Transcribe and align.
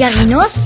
Figarinos 0.00 0.64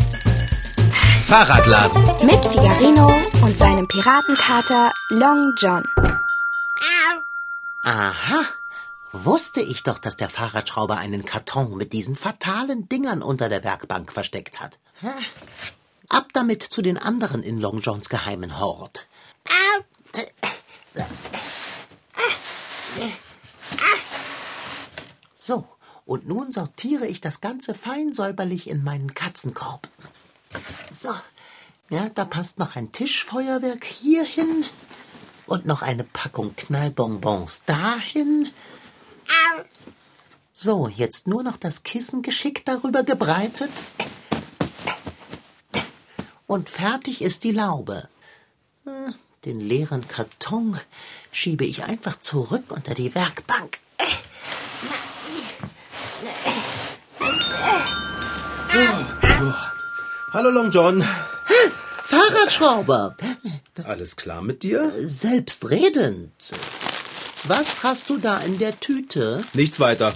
Fahrradladen. 1.23 2.05
mit 2.25 2.47
Figarino 2.47 3.13
und 3.43 3.59
seinem 3.59 3.89
Piratenkater 3.89 4.93
Long 5.09 5.55
John. 5.59 5.83
Aha. 7.83 8.45
Wusste 9.11 9.61
ich 9.61 9.83
doch, 9.83 9.99
dass 9.99 10.17
der 10.17 10.29
Fahrradschrauber 10.29 10.99
einen 10.99 11.25
Karton 11.25 11.77
mit 11.77 11.93
diesen 11.93 12.15
fatalen 12.15 12.89
Dingern 12.89 13.23
unter 13.23 13.49
der 13.49 13.65
Werkbank 13.65 14.13
versteckt 14.13 14.61
hat. 14.61 14.79
Ab 16.09 16.29
damit 16.33 16.63
zu 16.63 16.81
den 16.81 16.97
anderen 16.97 17.43
in 17.43 17.59
Long 17.59 17.81
Johns 17.81 18.09
geheimen 18.09 18.61
Hort. 18.61 19.09
So, 25.35 25.67
und 26.07 26.29
nun 26.29 26.51
sortiere 26.51 27.07
ich 27.07 27.21
das 27.21 27.41
Ganze 27.41 27.75
fein 27.75 28.13
säuberlich 28.13 28.69
in 28.69 28.85
meinen 28.85 29.15
Katzenkorb. 29.15 29.89
So, 30.91 31.15
ja, 31.91 32.09
da 32.09 32.25
passt 32.25 32.59
noch 32.59 32.77
ein 32.77 32.93
Tischfeuerwerk 32.93 33.85
hierhin 33.85 34.65
und 35.47 35.67
noch 35.67 35.83
eine 35.83 36.05
Packung 36.05 36.55
Knallbonbons 36.57 37.63
dahin. 37.67 38.49
So, 40.53 40.89
jetzt 40.89 41.27
nur 41.27 41.43
noch 41.43 41.57
das 41.57 41.83
Kissen 41.83 42.23
geschickt 42.23 42.69
darüber 42.69 43.03
gebreitet. 43.03 43.73
Und 46.47 46.69
fertig 46.69 47.23
ist 47.23 47.43
die 47.45 47.51
Laube. 47.51 48.09
Hm, 48.85 49.15
Den 49.45 49.61
leeren 49.61 50.07
Karton 50.07 50.79
schiebe 51.33 51.65
ich 51.65 51.85
einfach 51.85 52.21
zurück 52.21 52.65
unter 52.69 52.95
die 52.95 53.15
Werkbank. 53.15 53.81
Hallo 60.33 60.51
Long 60.51 60.71
John. 60.71 61.05
Fahrradschrauber, 62.03 63.15
Alles 63.85 64.17
klar 64.17 64.43
mit 64.43 64.63
dir? 64.65 64.91
selbstredend. 65.07 66.33
Was 67.47 67.83
hast 67.85 68.11
du 68.11 68.19
da 68.19 68.39
in 68.39 68.59
der 68.59 68.79
Tüte? 68.81 69.45
Nichts 69.53 69.79
weiter. 69.79 70.13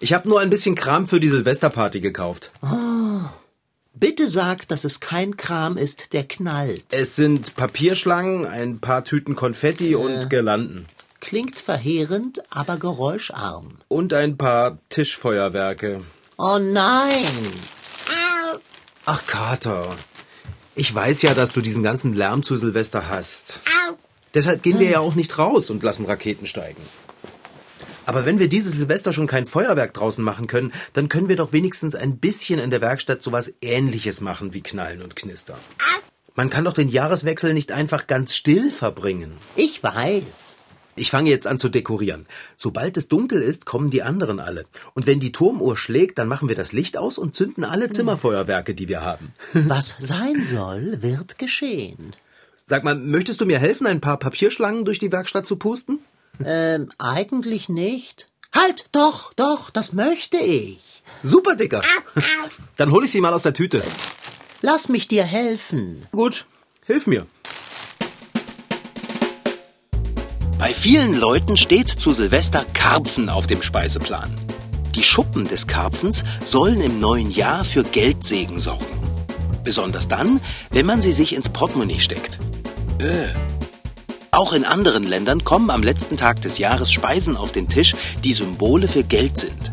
Ich 0.00 0.12
habe 0.14 0.28
nur 0.28 0.40
ein 0.40 0.48
bisschen 0.48 0.74
Kram 0.74 1.06
für 1.06 1.20
die 1.20 1.28
Silvesterparty 1.28 2.00
gekauft. 2.00 2.50
Bitte 3.94 4.28
sag, 4.28 4.66
dass 4.68 4.84
es 4.84 5.00
kein 5.00 5.36
Kram 5.36 5.76
ist, 5.76 6.12
der 6.14 6.24
knallt. 6.24 6.84
Es 6.90 7.14
sind 7.16 7.56
Papierschlangen, 7.56 8.46
ein 8.46 8.78
paar 8.78 9.04
Tüten 9.04 9.36
Konfetti 9.36 9.94
und 9.96 10.30
Girlanden. 10.30 10.86
Klingt 11.20 11.58
verheerend, 11.58 12.42
aber 12.48 12.76
geräuscharm. 12.78 13.78
Und 13.88 14.14
ein 14.14 14.38
paar 14.38 14.78
Tischfeuerwerke. 14.88 15.98
Oh 16.38 16.58
nein! 16.60 17.26
Ach, 19.10 19.26
Kater. 19.26 19.96
Ich 20.74 20.94
weiß 20.94 21.22
ja, 21.22 21.32
dass 21.32 21.52
du 21.52 21.62
diesen 21.62 21.82
ganzen 21.82 22.12
Lärm 22.12 22.42
zu 22.42 22.58
Silvester 22.58 23.08
hast. 23.08 23.60
Deshalb 24.34 24.62
gehen 24.62 24.78
wir 24.78 24.90
ja 24.90 25.00
auch 25.00 25.14
nicht 25.14 25.38
raus 25.38 25.70
und 25.70 25.82
lassen 25.82 26.04
Raketen 26.04 26.44
steigen. 26.44 26.82
Aber 28.04 28.26
wenn 28.26 28.38
wir 28.38 28.50
dieses 28.50 28.74
Silvester 28.74 29.14
schon 29.14 29.26
kein 29.26 29.46
Feuerwerk 29.46 29.94
draußen 29.94 30.22
machen 30.22 30.46
können, 30.46 30.74
dann 30.92 31.08
können 31.08 31.30
wir 31.30 31.36
doch 31.36 31.54
wenigstens 31.54 31.94
ein 31.94 32.18
bisschen 32.18 32.58
in 32.58 32.68
der 32.68 32.82
Werkstatt 32.82 33.22
sowas 33.22 33.50
ähnliches 33.62 34.20
machen 34.20 34.52
wie 34.52 34.60
Knallen 34.60 35.00
und 35.00 35.16
Knistern. 35.16 35.56
Man 36.34 36.50
kann 36.50 36.66
doch 36.66 36.74
den 36.74 36.90
Jahreswechsel 36.90 37.54
nicht 37.54 37.72
einfach 37.72 38.08
ganz 38.08 38.36
still 38.36 38.70
verbringen. 38.70 39.38
Ich 39.56 39.82
weiß. 39.82 40.57
Ich 40.98 41.10
fange 41.10 41.30
jetzt 41.30 41.46
an 41.46 41.58
zu 41.58 41.68
dekorieren. 41.68 42.26
Sobald 42.56 42.96
es 42.96 43.08
dunkel 43.08 43.42
ist, 43.42 43.66
kommen 43.66 43.90
die 43.90 44.02
anderen 44.02 44.40
alle. 44.40 44.66
Und 44.94 45.06
wenn 45.06 45.20
die 45.20 45.32
Turmuhr 45.32 45.76
schlägt, 45.76 46.18
dann 46.18 46.28
machen 46.28 46.48
wir 46.48 46.56
das 46.56 46.72
Licht 46.72 46.96
aus 46.96 47.18
und 47.18 47.36
zünden 47.36 47.64
alle 47.64 47.90
Zimmerfeuerwerke, 47.90 48.74
die 48.74 48.88
wir 48.88 49.04
haben. 49.04 49.32
Was 49.52 49.96
sein 49.98 50.46
soll, 50.48 51.02
wird 51.02 51.38
geschehen. 51.38 52.14
Sag 52.56 52.84
mal, 52.84 52.94
möchtest 52.94 53.40
du 53.40 53.46
mir 53.46 53.58
helfen, 53.58 53.86
ein 53.86 54.00
paar 54.00 54.18
Papierschlangen 54.18 54.84
durch 54.84 54.98
die 54.98 55.12
Werkstatt 55.12 55.46
zu 55.46 55.56
pusten? 55.56 56.00
Ähm, 56.44 56.90
eigentlich 56.98 57.68
nicht. 57.68 58.28
Halt, 58.54 58.86
doch, 58.92 59.32
doch, 59.34 59.70
das 59.70 59.92
möchte 59.92 60.38
ich. 60.38 61.02
Super, 61.22 61.56
Dicker. 61.56 61.82
Dann 62.76 62.90
hol 62.90 63.04
ich 63.04 63.10
sie 63.10 63.20
mal 63.20 63.32
aus 63.32 63.42
der 63.42 63.54
Tüte. 63.54 63.82
Lass 64.60 64.88
mich 64.88 65.08
dir 65.08 65.24
helfen. 65.24 66.06
Gut, 66.12 66.44
hilf 66.86 67.06
mir. 67.06 67.26
Bei 70.68 70.74
vielen 70.74 71.14
Leuten 71.14 71.56
steht 71.56 71.88
zu 71.88 72.12
Silvester 72.12 72.62
Karpfen 72.74 73.30
auf 73.30 73.46
dem 73.46 73.62
Speiseplan. 73.62 74.34
Die 74.94 75.02
Schuppen 75.02 75.48
des 75.48 75.66
Karpfens 75.66 76.24
sollen 76.44 76.82
im 76.82 77.00
neuen 77.00 77.30
Jahr 77.30 77.64
für 77.64 77.84
Geldsegen 77.84 78.58
sorgen. 78.58 78.84
Besonders 79.64 80.08
dann, 80.08 80.42
wenn 80.70 80.84
man 80.84 81.00
sie 81.00 81.12
sich 81.12 81.34
ins 81.34 81.48
Portemonnaie 81.48 82.00
steckt. 82.00 82.38
Äh. 82.98 83.28
Auch 84.30 84.52
in 84.52 84.66
anderen 84.66 85.04
Ländern 85.04 85.42
kommen 85.42 85.70
am 85.70 85.82
letzten 85.82 86.18
Tag 86.18 86.42
des 86.42 86.58
Jahres 86.58 86.92
Speisen 86.92 87.38
auf 87.38 87.50
den 87.50 87.70
Tisch, 87.70 87.96
die 88.22 88.34
Symbole 88.34 88.88
für 88.88 89.04
Geld 89.04 89.38
sind. 89.38 89.70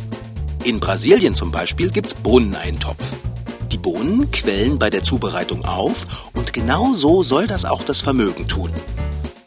In 0.63 0.79
Brasilien 0.79 1.35
zum 1.35 1.51
Beispiel 1.51 1.89
gibt's 1.89 2.13
Brunneneintopf. 2.13 3.03
Die 3.69 3.77
Bohnen 3.77 4.31
quellen 4.31 4.79
bei 4.79 4.89
der 4.89 5.03
Zubereitung 5.03 5.65
auf 5.65 6.05
und 6.31 6.53
genau 6.53 6.93
so 6.93 7.21
soll 7.21 7.47
das 7.47 7.65
auch 7.65 7.83
das 7.83 7.99
Vermögen 7.99 8.47
tun. 8.47 8.71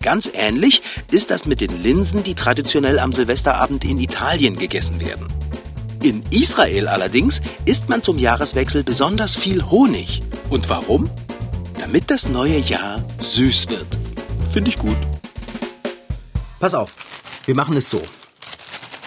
Ganz 0.08 0.30
ähnlich 0.32 0.80
ist 1.10 1.30
das 1.30 1.44
mit 1.44 1.60
den 1.60 1.82
Linsen, 1.82 2.22
die 2.22 2.34
traditionell 2.34 2.98
am 2.98 3.12
Silvesterabend 3.12 3.84
in 3.84 3.98
Italien 3.98 4.56
gegessen 4.56 5.02
werden. 5.02 5.26
In 6.02 6.22
Israel 6.30 6.88
allerdings 6.88 7.42
isst 7.66 7.91
man 7.91 8.02
zum 8.02 8.16
Jahreswechsel 8.16 8.84
besonders 8.84 9.36
viel 9.36 9.69
Honig. 9.69 10.22
Und 10.48 10.70
warum? 10.70 11.10
Damit 11.78 12.10
das 12.10 12.26
neue 12.26 12.56
Jahr 12.56 13.04
süß 13.20 13.69
wird. 13.69 13.98
Finde 14.50 14.70
ich 14.70 14.78
gut. 14.78 14.96
Pass 16.58 16.72
auf, 16.72 16.94
wir 17.44 17.54
machen 17.54 17.76
es 17.76 17.90
so. 17.90 18.00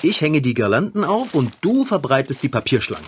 Ich 0.04 0.22
hänge 0.22 0.44
die 0.44 0.54
Girlanden 0.54 1.04
auf 1.04 1.34
und 1.34 1.52
du 1.62 1.84
verbreitest 1.84 2.44
die 2.44 2.50
Papierschlangen. 2.50 3.08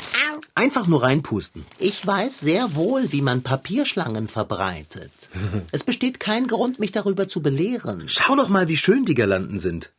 Einfach 0.56 0.86
nur 0.86 1.02
reinpusten. 1.02 1.66
Ich 1.80 2.06
weiß 2.06 2.40
sehr 2.40 2.76
wohl, 2.76 3.12
wie 3.12 3.24
man 3.24 3.42
Papierschlangen 3.42 4.28
verbreitet. 4.28 5.12
Es 5.72 5.84
besteht 5.84 6.20
kein 6.20 6.48
Grund, 6.48 6.80
mich 6.80 6.92
darüber 6.92 7.28
zu 7.28 7.42
belehren. 7.42 8.04
Schau 8.08 8.36
doch 8.36 8.50
mal, 8.50 8.68
wie 8.68 8.78
schön 8.78 9.06
die 9.06 9.16
Girlanden 9.16 9.60
sind. 9.60 9.92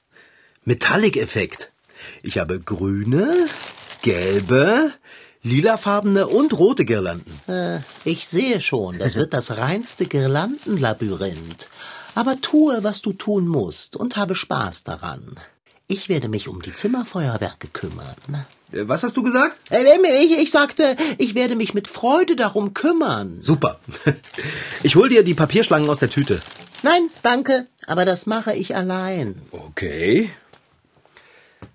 Metallic-Effekt. 0.64 1.72
Ich 2.22 2.38
habe 2.38 2.60
grüne, 2.60 3.46
gelbe, 4.02 4.92
lilafarbene 5.42 6.26
und 6.28 6.56
rote 6.56 6.84
Girlanden. 6.84 7.32
Äh, 7.48 7.80
ich 8.04 8.26
sehe 8.28 8.60
schon, 8.60 8.98
das 8.98 9.16
wird 9.16 9.34
das 9.34 9.56
reinste 9.56 10.06
Girlandenlabyrinth. 10.06 11.68
Aber 12.14 12.40
tue, 12.40 12.84
was 12.84 13.02
du 13.02 13.12
tun 13.12 13.48
musst 13.48 13.96
und 13.96 14.16
habe 14.16 14.36
Spaß 14.36 14.84
daran. 14.84 15.36
Ich 15.86 16.08
werde 16.08 16.28
mich 16.28 16.48
um 16.48 16.62
die 16.62 16.72
Zimmerfeuerwerke 16.72 17.68
kümmern. 17.68 18.46
Äh, 18.74 18.88
Was 18.88 19.02
hast 19.02 19.16
du 19.16 19.22
gesagt? 19.22 19.60
Äh, 19.70 19.84
Ich, 20.24 20.38
ich 20.38 20.50
sagte, 20.50 20.96
ich 21.18 21.34
werde 21.34 21.56
mich 21.56 21.74
mit 21.74 21.88
Freude 21.88 22.36
darum 22.36 22.74
kümmern. 22.74 23.38
Super. 23.40 23.80
Ich 24.82 24.96
hol 24.96 25.08
dir 25.08 25.24
die 25.24 25.32
Papierschlangen 25.34 25.88
aus 25.88 26.00
der 26.00 26.10
Tüte. 26.10 26.42
Nein, 26.82 27.08
danke, 27.22 27.66
aber 27.86 28.04
das 28.04 28.26
mache 28.26 28.52
ich 28.54 28.76
allein. 28.76 29.40
Okay. 29.50 30.30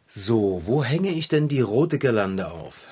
So, 0.08 0.62
wo 0.66 0.84
hänge 0.84 1.10
ich 1.12 1.28
denn 1.28 1.48
die 1.48 1.62
rote 1.62 1.98
Girlande 1.98 2.52
auf? 2.52 2.86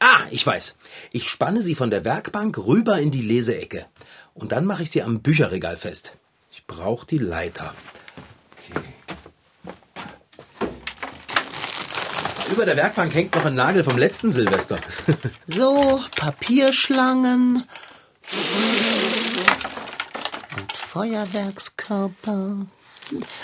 Ah, 0.00 0.24
ich 0.30 0.44
weiß. 0.44 0.76
Ich 1.12 1.28
spanne 1.28 1.62
sie 1.62 1.74
von 1.76 1.90
der 1.90 2.04
Werkbank 2.04 2.58
rüber 2.58 2.98
in 2.98 3.10
die 3.12 3.20
Leseecke. 3.22 3.86
Und 4.34 4.52
dann 4.52 4.64
mache 4.64 4.82
ich 4.82 4.90
sie 4.90 5.02
am 5.02 5.20
Bücherregal 5.20 5.76
fest. 5.76 6.16
Ich 6.50 6.66
brauche 6.66 7.06
die 7.06 7.18
Leiter. 7.18 7.74
Über 12.50 12.64
der 12.64 12.76
Werkbank 12.76 13.14
hängt 13.14 13.34
noch 13.34 13.44
ein 13.44 13.54
Nagel 13.54 13.82
vom 13.82 13.98
letzten 13.98 14.30
Silvester. 14.30 14.78
So, 15.46 16.02
Papierschlangen 16.14 17.64
und 20.56 20.72
Feuerwerkskörper. 20.72 22.66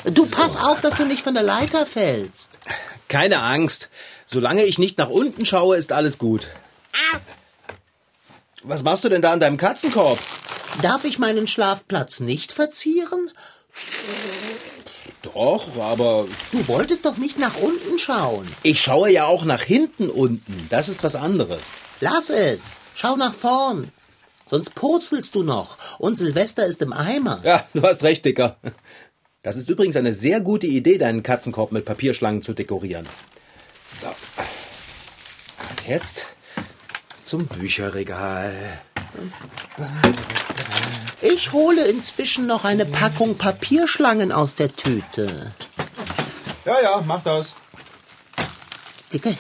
Du 0.04 0.30
pass 0.30 0.56
auf, 0.56 0.80
dass 0.80 0.94
du 0.96 1.04
nicht 1.04 1.22
von 1.22 1.34
der 1.34 1.42
Leiter 1.42 1.86
fällst. 1.86 2.58
Keine 3.08 3.40
Angst. 3.40 3.88
Solange 4.26 4.64
ich 4.64 4.78
nicht 4.78 4.98
nach 4.98 5.08
unten 5.08 5.46
schaue, 5.46 5.76
ist 5.76 5.92
alles 5.92 6.18
gut. 6.18 6.48
Was 8.64 8.82
machst 8.82 9.04
du 9.04 9.08
denn 9.08 9.22
da 9.22 9.32
an 9.32 9.40
deinem 9.40 9.56
Katzenkorb? 9.56 10.18
Darf 10.80 11.04
ich 11.04 11.18
meinen 11.18 11.46
Schlafplatz 11.46 12.20
nicht 12.20 12.52
verzieren? 12.52 13.30
Doch, 15.22 15.76
aber 15.78 16.26
Du 16.50 16.66
wolltest 16.68 17.04
doch 17.04 17.16
nicht 17.16 17.38
nach 17.38 17.56
unten 17.56 17.98
schauen. 17.98 18.46
ich 18.62 18.80
schaue 18.80 19.10
ja 19.10 19.26
auch 19.26 19.44
nach 19.44 19.62
hinten 19.62 20.08
unten. 20.10 20.66
Das 20.70 20.88
ist 20.88 21.04
was 21.04 21.14
anderes. 21.14 21.60
Lass 22.00 22.28
es. 22.30 22.78
Schau 22.94 23.16
nach 23.16 23.34
vorn. 23.34 23.90
Sonst 24.50 24.74
purzelst 24.74 25.34
du 25.34 25.42
noch. 25.44 25.78
Und 25.98 26.18
Silvester 26.18 26.66
ist 26.66 26.82
im 26.82 26.92
Eimer. 26.92 27.40
Ja, 27.44 27.66
du 27.72 27.82
hast 27.82 28.02
recht, 28.02 28.24
Dicker. 28.24 28.56
Das 29.42 29.56
ist 29.56 29.68
übrigens 29.68 29.96
eine 29.96 30.12
sehr 30.12 30.40
gute 30.40 30.66
Idee, 30.66 30.98
deinen 30.98 31.22
Katzenkorb 31.22 31.72
mit 31.72 31.84
Papierschlangen 31.84 32.42
zu 32.42 32.52
dekorieren. 32.52 33.06
So. 34.00 34.08
Und 34.08 35.88
jetzt 35.88 36.26
zum 37.32 37.46
Bücherregal. 37.46 38.52
Ich 41.22 41.52
hole 41.52 41.82
inzwischen 41.86 42.46
noch 42.46 42.66
eine 42.66 42.84
Packung 42.84 43.38
Papierschlangen 43.38 44.32
aus 44.32 44.54
der 44.54 44.70
Tüte. 44.70 45.54
Ja, 46.66 46.82
ja, 46.82 47.02
mach 47.06 47.22
das. 47.22 47.54
Dicke, 49.14 49.34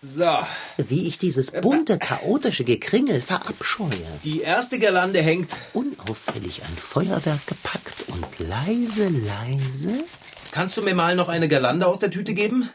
So, 0.00 0.38
wie 0.76 1.08
ich 1.08 1.18
dieses 1.18 1.50
bunte, 1.50 1.98
chaotische 1.98 2.62
Gekringel 2.62 3.20
verabscheue. 3.20 4.06
die 4.22 4.42
erste 4.42 4.78
Girlande 4.78 5.22
hängt. 5.22 5.50
Unauffällig 5.72 6.62
ein 6.62 6.76
Feuerwerk 6.76 7.44
gepackt 7.48 8.04
und 8.06 8.26
leise, 8.38 9.08
leise. 9.08 10.04
Kannst 10.52 10.76
du 10.76 10.82
mir 10.82 10.94
mal 10.94 11.16
noch 11.16 11.28
eine 11.28 11.48
Girlande 11.48 11.88
aus 11.88 11.98
der 11.98 12.12
Tüte 12.12 12.32
geben? 12.32 12.70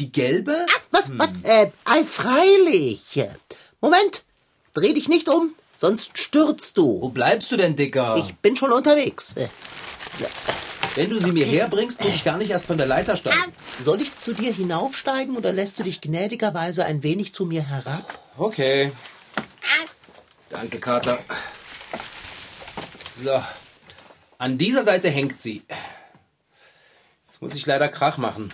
Die 0.00 0.10
gelbe? 0.10 0.66
Was, 0.90 1.12
was? 1.18 1.34
Äh, 1.42 1.70
ei, 1.84 2.02
freilich. 2.04 3.20
Moment, 3.82 4.24
dreh 4.72 4.94
dich 4.94 5.08
nicht 5.08 5.28
um, 5.28 5.54
sonst 5.76 6.16
stürzt 6.18 6.78
Wo 6.78 7.00
du. 7.02 7.08
bleibst 7.10 7.52
du 7.52 7.58
denn, 7.58 7.76
Dicker? 7.76 8.16
Ich 8.16 8.34
bin 8.36 8.56
schon 8.56 8.72
unterwegs. 8.72 9.34
Äh, 9.36 9.48
Wenn 10.94 11.10
du 11.10 11.20
sie 11.20 11.32
mir 11.32 11.44
herbringst, 11.44 12.02
muss 12.02 12.14
ich 12.14 12.24
gar 12.24 12.38
nicht 12.38 12.50
erst 12.50 12.64
von 12.64 12.78
der 12.78 12.86
Leiter 12.86 13.16
steigen. 13.18 13.52
Soll 13.84 14.00
ich 14.00 14.18
zu 14.18 14.32
dir 14.32 14.52
hinaufsteigen 14.54 15.36
oder 15.36 15.52
lässt 15.52 15.78
du 15.78 15.82
dich 15.82 16.00
gnädigerweise 16.00 16.86
ein 16.86 17.02
wenig 17.02 17.34
zu 17.34 17.44
mir 17.44 17.62
herab? 17.62 18.18
Okay. 18.38 18.92
Danke, 20.48 20.78
Kater. 20.80 21.18
So. 23.22 23.38
An 24.38 24.56
dieser 24.56 24.82
Seite 24.82 25.10
hängt 25.10 25.42
sie. 25.42 25.62
Jetzt 27.26 27.42
muss 27.42 27.54
ich 27.54 27.66
leider 27.66 27.88
Krach 27.88 28.16
machen. 28.16 28.50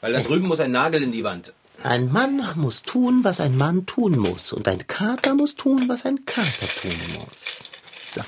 Weil 0.00 0.12
da 0.12 0.20
drüben 0.20 0.46
muss 0.46 0.60
ein 0.60 0.70
Nagel 0.70 1.02
in 1.02 1.12
die 1.12 1.24
Wand. 1.24 1.52
Ein 1.82 2.10
Mann 2.10 2.42
muss 2.56 2.82
tun, 2.82 3.22
was 3.22 3.40
ein 3.40 3.56
Mann 3.56 3.86
tun 3.86 4.18
muss. 4.18 4.52
Und 4.52 4.66
ein 4.68 4.86
Kater 4.86 5.34
muss 5.34 5.54
tun, 5.54 5.88
was 5.88 6.04
ein 6.04 6.24
Kater 6.24 6.66
tun 6.80 6.96
muss. 7.14 7.70
So. 7.94 8.20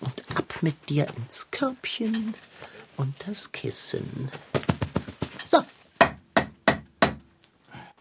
Und 0.00 0.22
ab 0.36 0.54
mit 0.60 0.88
dir 0.88 1.06
ins 1.16 1.50
Körbchen 1.50 2.34
und 2.96 3.14
das 3.26 3.52
Kissen. 3.52 4.30
So, 5.44 5.58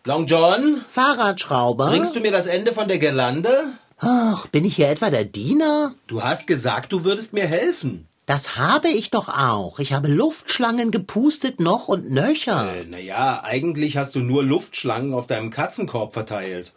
Long 0.05 0.25
John, 0.25 0.83
Fahrradschrauber. 0.89 1.87
bringst 1.89 2.13
du 2.13 2.19
mir 2.19 2.31
das 2.31 2.45
Ende 2.45 2.73
von 2.73 2.89
der 2.89 2.99
Girlande? 2.99 3.63
Ach, 3.99 4.47
bin 4.47 4.65
ich 4.65 4.75
hier 4.75 4.89
etwa 4.89 5.09
der 5.09 5.23
Diener? 5.23 5.93
Du 6.07 6.21
hast 6.21 6.45
gesagt, 6.45 6.91
du 6.91 7.05
würdest 7.05 7.31
mir 7.31 7.47
helfen. 7.47 8.09
Das 8.25 8.55
habe 8.55 8.87
ich 8.87 9.09
doch 9.09 9.27
auch. 9.27 9.79
Ich 9.79 9.91
habe 9.91 10.07
Luftschlangen 10.07 10.91
gepustet 10.91 11.59
noch 11.59 11.89
und 11.89 12.09
nöcher. 12.09 12.73
Äh, 12.73 12.85
naja, 12.85 13.43
eigentlich 13.43 13.97
hast 13.97 14.15
du 14.15 14.19
nur 14.19 14.43
Luftschlangen 14.43 15.13
auf 15.13 15.27
deinem 15.27 15.49
Katzenkorb 15.49 16.13
verteilt. 16.13 16.71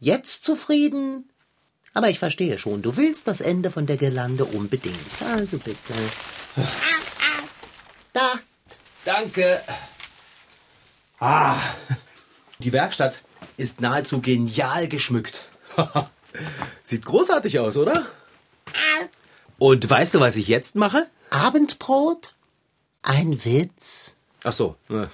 Jetzt 0.00 0.44
zufrieden? 0.44 1.28
Aber 1.94 2.08
ich 2.08 2.18
verstehe 2.18 2.56
schon, 2.56 2.80
du 2.80 2.96
willst 2.96 3.28
das 3.28 3.42
Ende 3.42 3.70
von 3.70 3.84
der 3.84 3.98
Girlande 3.98 4.46
unbedingt. 4.46 4.96
Also 5.36 5.58
bitte. 5.58 5.92
Da. 8.14 8.32
Danke. 9.04 9.60
Ah, 11.18 11.56
die 12.60 12.72
Werkstatt 12.72 13.22
ist 13.58 13.82
nahezu 13.82 14.22
genial 14.22 14.88
geschmückt. 14.88 15.48
Sieht 16.82 17.04
großartig 17.04 17.58
aus, 17.58 17.76
oder? 17.76 18.06
Und 19.62 19.88
weißt 19.88 20.16
du, 20.16 20.18
was 20.18 20.34
ich 20.34 20.48
jetzt 20.48 20.74
mache? 20.74 21.06
Abendbrot? 21.30 22.34
Ein 23.02 23.44
Witz. 23.44 24.16
Ach 24.42 24.52
so. 24.52 24.76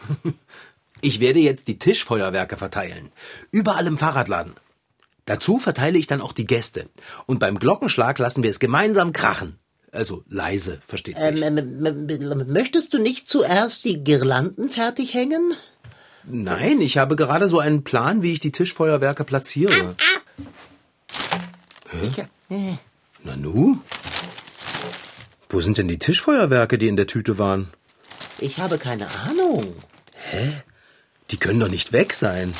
Ich 1.00 1.20
werde 1.20 1.38
jetzt 1.38 1.68
die 1.68 1.78
Tischfeuerwerke 1.78 2.56
verteilen. 2.56 3.12
Überall 3.52 3.86
im 3.86 3.98
Fahrradladen. 3.98 4.54
Dazu 5.26 5.58
verteile 5.58 5.96
ich 5.96 6.08
dann 6.08 6.20
auch 6.20 6.32
die 6.32 6.44
Gäste. 6.44 6.88
Und 7.26 7.38
beim 7.38 7.60
Glockenschlag 7.60 8.18
lassen 8.18 8.42
wir 8.42 8.50
es 8.50 8.58
gemeinsam 8.58 9.12
krachen. 9.12 9.60
Also 9.92 10.24
leise, 10.28 10.80
versteht 10.84 11.16
sich. 11.16 11.40
Ähm, 11.40 11.56
ähm, 11.86 12.08
ähm, 12.08 12.52
möchtest 12.52 12.92
du 12.94 12.98
nicht 12.98 13.28
zuerst 13.28 13.84
die 13.84 14.02
Girlanden 14.02 14.70
fertig 14.70 15.14
hängen? 15.14 15.54
Nein, 16.24 16.80
ich 16.80 16.98
habe 16.98 17.14
gerade 17.14 17.48
so 17.48 17.60
einen 17.60 17.84
Plan, 17.84 18.22
wie 18.22 18.32
ich 18.32 18.40
die 18.40 18.50
Tischfeuerwerke 18.50 19.22
platziere. 19.22 19.94
Ja, 22.16 22.24
äh, 22.50 22.76
Nanu? 23.22 23.78
Wo 25.48 25.60
sind 25.60 25.78
denn 25.78 25.88
die 25.88 25.98
Tischfeuerwerke, 25.98 26.78
die 26.78 26.88
in 26.88 26.96
der 26.96 27.06
Tüte 27.06 27.38
waren? 27.38 27.68
ich 28.38 28.58
habe 28.58 28.78
keine 28.78 29.08
Ahnung. 29.26 29.74
Die 31.30 31.36
können 31.38 31.60
doch 31.60 31.68
nicht 31.68 31.92
weg 31.92 32.14
sein. 32.14 32.52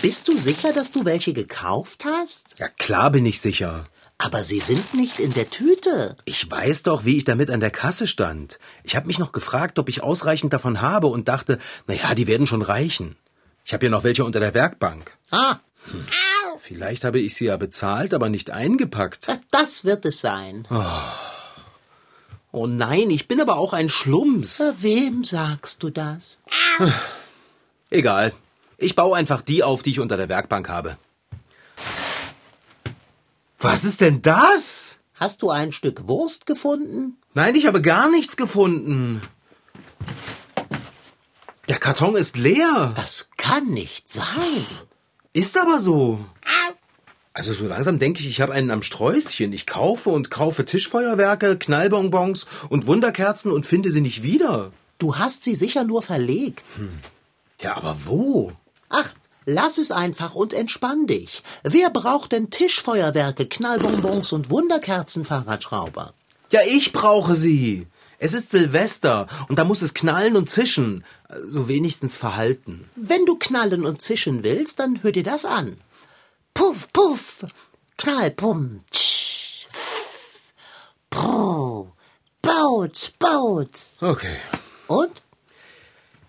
Bist 0.00 0.28
du 0.28 0.36
sicher, 0.36 0.72
dass 0.72 0.90
du 0.90 1.04
welche 1.04 1.32
gekauft 1.32 2.04
hast? 2.04 2.54
Ja, 2.58 2.68
klar 2.68 3.10
bin 3.10 3.24
ich 3.26 3.40
sicher. 3.40 3.86
Aber 4.18 4.44
sie 4.44 4.60
sind 4.60 4.94
nicht 4.94 5.18
in 5.18 5.32
der 5.32 5.50
Tüte. 5.50 6.16
Ich 6.24 6.48
weiß 6.50 6.84
doch, 6.84 7.04
wie 7.04 7.16
ich 7.16 7.24
damit 7.24 7.50
an 7.50 7.60
der 7.60 7.70
Kasse 7.70 8.06
stand. 8.06 8.58
Ich 8.84 8.94
habe 8.96 9.06
mich 9.06 9.18
noch 9.18 9.32
gefragt, 9.32 9.78
ob 9.78 9.88
ich 9.88 10.02
ausreichend 10.02 10.52
davon 10.52 10.80
habe 10.80 11.08
und 11.08 11.28
dachte, 11.28 11.58
na 11.86 11.94
ja, 11.94 12.14
die 12.14 12.26
werden 12.26 12.46
schon 12.46 12.62
reichen. 12.62 13.16
Ich 13.64 13.72
habe 13.74 13.86
ja 13.86 13.90
noch 13.90 14.04
welche 14.04 14.24
unter 14.24 14.40
der 14.40 14.54
Werkbank. 14.54 15.16
Ah, 15.30 15.56
Vielleicht 16.60 17.04
habe 17.04 17.18
ich 17.18 17.34
sie 17.34 17.46
ja 17.46 17.56
bezahlt, 17.56 18.14
aber 18.14 18.28
nicht 18.28 18.50
eingepackt. 18.50 19.26
das 19.50 19.84
wird 19.84 20.04
es 20.04 20.20
sein. 20.20 20.66
Oh 20.70 20.84
nein, 22.52 23.10
ich 23.10 23.28
bin 23.28 23.40
aber 23.40 23.56
auch 23.56 23.72
ein 23.72 23.88
Schlumps. 23.88 24.62
Wem 24.80 25.24
sagst 25.24 25.82
du 25.82 25.90
das? 25.90 26.40
Egal. 27.90 28.32
Ich 28.78 28.94
baue 28.94 29.16
einfach 29.16 29.40
die 29.42 29.62
auf, 29.62 29.82
die 29.82 29.90
ich 29.90 30.00
unter 30.00 30.16
der 30.16 30.28
Werkbank 30.28 30.68
habe. 30.68 30.98
Was 33.58 33.84
ist 33.84 34.00
denn 34.00 34.22
das? 34.22 34.98
Hast 35.14 35.42
du 35.42 35.50
ein 35.50 35.72
Stück 35.72 36.08
Wurst 36.08 36.46
gefunden? 36.46 37.16
Nein, 37.34 37.54
ich 37.54 37.66
habe 37.66 37.80
gar 37.80 38.10
nichts 38.10 38.36
gefunden. 38.36 39.22
Der 41.68 41.78
Karton 41.78 42.16
ist 42.16 42.36
leer. 42.36 42.92
Das 42.96 43.30
kann 43.36 43.68
nicht 43.68 44.12
sein. 44.12 44.66
Ist 45.32 45.56
aber 45.56 45.78
so. 45.78 46.18
Also 47.34 47.54
so 47.54 47.66
langsam 47.66 47.98
denke 47.98 48.20
ich, 48.20 48.28
ich 48.28 48.40
habe 48.40 48.52
einen 48.52 48.70
am 48.70 48.82
Sträußchen. 48.82 49.52
Ich 49.52 49.66
kaufe 49.66 50.10
und 50.10 50.30
kaufe 50.30 50.66
Tischfeuerwerke, 50.66 51.56
Knallbonbons 51.56 52.46
und 52.68 52.86
Wunderkerzen 52.86 53.50
und 53.50 53.64
finde 53.64 53.90
sie 53.90 54.02
nicht 54.02 54.22
wieder. 54.22 54.70
Du 54.98 55.16
hast 55.16 55.42
sie 55.44 55.54
sicher 55.54 55.84
nur 55.84 56.02
verlegt. 56.02 56.64
Ja, 57.60 57.76
aber 57.76 57.96
wo? 58.04 58.52
Ach, 58.90 59.14
lass 59.46 59.78
es 59.78 59.90
einfach 59.90 60.34
und 60.34 60.52
entspann 60.52 61.06
dich. 61.06 61.42
Wer 61.62 61.88
braucht 61.90 62.32
denn 62.32 62.50
Tischfeuerwerke, 62.50 63.46
Knallbonbons 63.46 64.32
und 64.32 64.50
Wunderkerzen, 64.50 65.24
Fahrradschrauber? 65.24 66.12
Ja, 66.50 66.60
ich 66.68 66.92
brauche 66.92 67.34
sie. 67.34 67.86
Es 68.18 68.34
ist 68.34 68.50
Silvester 68.50 69.26
und 69.48 69.58
da 69.58 69.64
muss 69.64 69.80
es 69.82 69.94
knallen 69.94 70.36
und 70.36 70.50
zischen. 70.50 71.02
So 71.48 71.66
wenigstens 71.66 72.18
verhalten. 72.18 72.84
Wenn 72.94 73.24
du 73.24 73.36
knallen 73.36 73.86
und 73.86 74.02
zischen 74.02 74.42
willst, 74.44 74.78
dann 74.78 75.02
hör 75.02 75.12
dir 75.12 75.24
das 75.24 75.46
an. 75.46 75.78
Puff, 76.62 76.86
puff, 76.92 77.44
knall, 77.98 78.30
pum, 78.30 78.84
tsch, 78.88 79.66
pff, 79.68 80.52
pro, 81.10 81.92
baut, 82.40 83.12
baut. 83.18 83.80
Okay. 84.00 84.36
Und? 84.86 85.22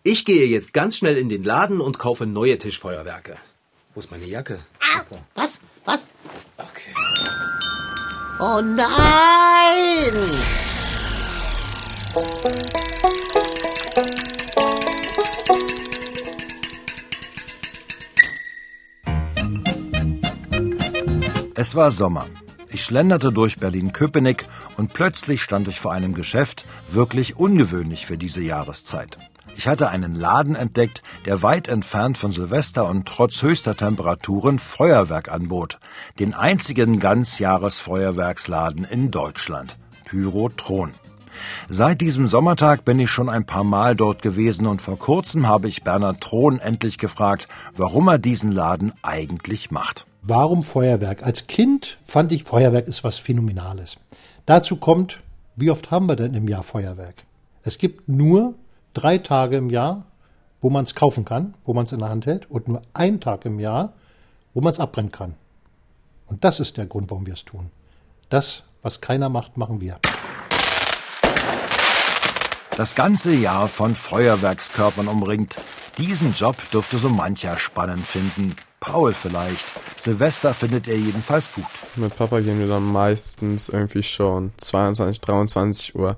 Ich 0.01 0.25
gehe 0.25 0.47
jetzt 0.47 0.73
ganz 0.73 0.97
schnell 0.97 1.17
in 1.17 1.29
den 1.29 1.43
Laden 1.43 1.79
und 1.79 1.99
kaufe 1.99 2.25
neue 2.25 2.57
Tischfeuerwerke. 2.57 3.37
Wo 3.93 3.99
ist 3.99 4.09
meine 4.09 4.25
Jacke? 4.25 4.57
Was? 5.35 5.59
Was? 5.85 6.09
Okay. 6.57 6.95
Oh 8.39 8.59
nein! 8.59 8.89
Es 21.63 21.75
war 21.75 21.91
Sommer. 21.91 22.25
Ich 22.67 22.83
schlenderte 22.83 23.31
durch 23.31 23.57
Berlin-Köpenick 23.57 24.47
und 24.75 24.91
plötzlich 24.91 25.41
stand 25.41 25.69
ich 25.69 25.79
vor 25.79 25.93
einem 25.93 26.13
Geschäft, 26.13 26.65
wirklich 26.89 27.37
ungewöhnlich 27.37 28.05
für 28.05 28.17
diese 28.17 28.41
Jahreszeit. 28.41 29.15
Ich 29.55 29.69
hatte 29.69 29.87
einen 29.87 30.13
Laden 30.13 30.57
entdeckt, 30.57 31.03
der 31.23 31.41
weit 31.41 31.69
entfernt 31.69 32.17
von 32.17 32.33
Silvester 32.33 32.85
und 32.89 33.07
trotz 33.07 33.43
höchster 33.43 33.77
Temperaturen 33.77 34.59
Feuerwerk 34.59 35.31
anbot. 35.31 35.79
Den 36.19 36.33
einzigen 36.33 36.99
Ganzjahresfeuerwerksladen 36.99 38.83
in 38.83 39.09
Deutschland. 39.09 39.77
Pyrotron. 40.03 40.93
Seit 41.69 42.01
diesem 42.01 42.27
Sommertag 42.27 42.83
bin 42.83 42.99
ich 42.99 43.09
schon 43.09 43.29
ein 43.29 43.45
paar 43.45 43.63
Mal 43.63 43.95
dort 43.95 44.21
gewesen 44.21 44.67
und 44.67 44.81
vor 44.81 44.99
kurzem 44.99 45.47
habe 45.47 45.69
ich 45.69 45.85
Bernhard 45.85 46.19
Thron 46.19 46.59
endlich 46.59 46.97
gefragt, 46.97 47.47
warum 47.73 48.09
er 48.09 48.19
diesen 48.19 48.51
Laden 48.51 48.91
eigentlich 49.01 49.71
macht. 49.71 50.07
Warum 50.25 50.63
Feuerwerk? 50.63 51.21
Als 51.23 51.47
Kind 51.47 51.97
fand 52.07 52.31
ich, 52.31 52.45
Feuerwerk 52.45 52.87
ist 52.87 53.03
was 53.03 53.17
Phänomenales. 53.17 53.97
Dazu 54.45 54.77
kommt, 54.77 55.19
wie 55.57 55.69
oft 55.69 55.91
haben 55.91 56.07
wir 56.07 56.15
denn 56.15 56.33
im 56.33 56.47
Jahr 56.47 56.63
Feuerwerk? 56.63 57.25
Es 57.61 57.77
gibt 57.77 58.07
nur 58.07 58.53
drei 58.93 59.17
Tage 59.17 59.57
im 59.57 59.69
Jahr, 59.69 60.05
wo 60.61 60.69
man 60.69 60.85
es 60.85 60.95
kaufen 60.95 61.25
kann, 61.25 61.55
wo 61.65 61.73
man 61.73 61.87
es 61.87 61.91
in 61.91 61.99
der 61.99 62.07
Hand 62.07 62.25
hält, 62.25 62.49
und 62.49 62.69
nur 62.69 62.83
einen 62.93 63.19
Tag 63.19 63.43
im 63.43 63.59
Jahr, 63.59 63.91
wo 64.53 64.61
man 64.61 64.71
es 64.71 64.79
abbrennen 64.79 65.11
kann. 65.11 65.33
Und 66.27 66.45
das 66.45 66.61
ist 66.61 66.77
der 66.77 66.85
Grund, 66.85 67.11
warum 67.11 67.25
wir 67.25 67.33
es 67.33 67.43
tun. 67.43 67.69
Das, 68.29 68.63
was 68.81 69.01
keiner 69.01 69.27
macht, 69.27 69.57
machen 69.57 69.81
wir. 69.81 69.99
Das 72.77 72.95
ganze 72.95 73.35
Jahr 73.35 73.67
von 73.67 73.93
Feuerwerkskörpern 73.93 75.09
umringt. 75.09 75.57
Diesen 75.97 76.33
Job 76.33 76.55
dürfte 76.71 76.97
so 76.97 77.09
mancher 77.09 77.57
spannend 77.57 78.07
finden. 78.07 78.55
Paul 78.83 79.13
vielleicht. 79.13 79.65
Silvester 79.97 80.53
findet 80.53 80.89
er 80.89 80.97
jedenfalls 80.97 81.53
gut. 81.53 81.65
Mit 81.95 82.15
Papa 82.17 82.41
gehen 82.41 82.59
wir 82.59 82.67
dann 82.67 82.83
meistens 82.83 83.69
irgendwie 83.69 84.03
schon 84.03 84.51
22, 84.57 85.21
23 85.21 85.95
Uhr 85.95 86.17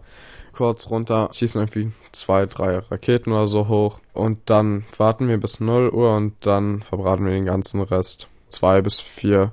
kurz 0.52 0.90
runter, 0.90 1.30
schießen 1.32 1.62
irgendwie 1.62 1.92
zwei, 2.12 2.48
drei 2.48 2.80
Raketen 2.80 3.32
oder 3.34 3.48
so 3.48 3.68
hoch 3.68 4.00
und 4.14 4.50
dann 4.50 4.86
warten 4.98 5.28
wir 5.28 5.38
bis 5.38 5.60
0 5.60 5.90
Uhr 5.90 6.16
und 6.16 6.34
dann 6.40 6.82
verbraten 6.82 7.26
wir 7.26 7.34
den 7.34 7.46
ganzen 7.46 7.82
Rest. 7.82 8.30
Zwei 8.50 8.82
bis 8.82 9.00
vier 9.00 9.52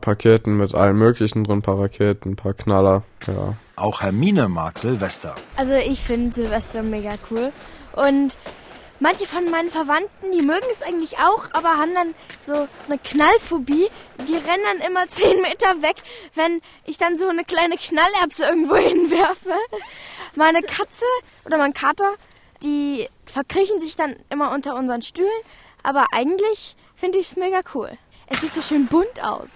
Paketen 0.00 0.56
mit 0.56 0.74
allem 0.76 0.98
Möglichen 0.98 1.42
drin, 1.42 1.58
ein 1.58 1.62
paar 1.62 1.80
Raketen, 1.80 2.32
ein 2.32 2.36
paar 2.36 2.54
Knaller, 2.54 3.02
ja. 3.26 3.56
Auch 3.76 4.02
Hermine 4.02 4.48
mag 4.48 4.78
Silvester. 4.78 5.34
Also 5.56 5.74
ich 5.74 6.00
finde 6.00 6.34
Silvester 6.36 6.84
mega 6.84 7.14
cool 7.30 7.50
und 7.96 8.36
manche 9.00 9.26
von 9.26 9.50
meinen 9.50 9.70
Verwandten, 9.70 10.32
die 10.32 10.42
mögen 10.42 10.66
es 10.72 10.82
eigentlich 10.82 11.18
auch, 11.18 11.48
aber 11.52 11.76
haben 11.76 11.94
dann 11.94 12.14
so 12.46 12.68
eine 12.86 12.98
Knallphobie. 12.98 13.88
Die 14.28 14.36
rennen 14.36 14.64
dann 14.64 14.86
immer 14.86 15.08
zehn 15.08 15.40
Meter 15.40 15.82
weg, 15.82 15.96
wenn 16.34 16.60
ich 16.84 16.96
dann 16.98 17.18
so 17.18 17.28
eine 17.28 17.44
kleine 17.44 17.76
Knallerbse 17.76 18.44
irgendwo 18.44 18.76
hinwerfe. 18.76 19.54
Meine 20.34 20.62
Katze 20.62 21.04
oder 21.44 21.58
mein 21.58 21.74
Kater, 21.74 22.14
die 22.62 23.08
verkriechen 23.26 23.80
sich 23.80 23.96
dann 23.96 24.16
immer 24.30 24.52
unter 24.52 24.74
unseren 24.74 25.02
Stühlen, 25.02 25.30
aber 25.82 26.06
eigentlich 26.12 26.76
finde 26.94 27.18
ich 27.18 27.28
es 27.28 27.36
mega 27.36 27.60
cool. 27.74 27.90
Es 28.26 28.40
sieht 28.40 28.54
so 28.54 28.62
schön 28.62 28.86
bunt 28.86 29.22
aus. 29.22 29.50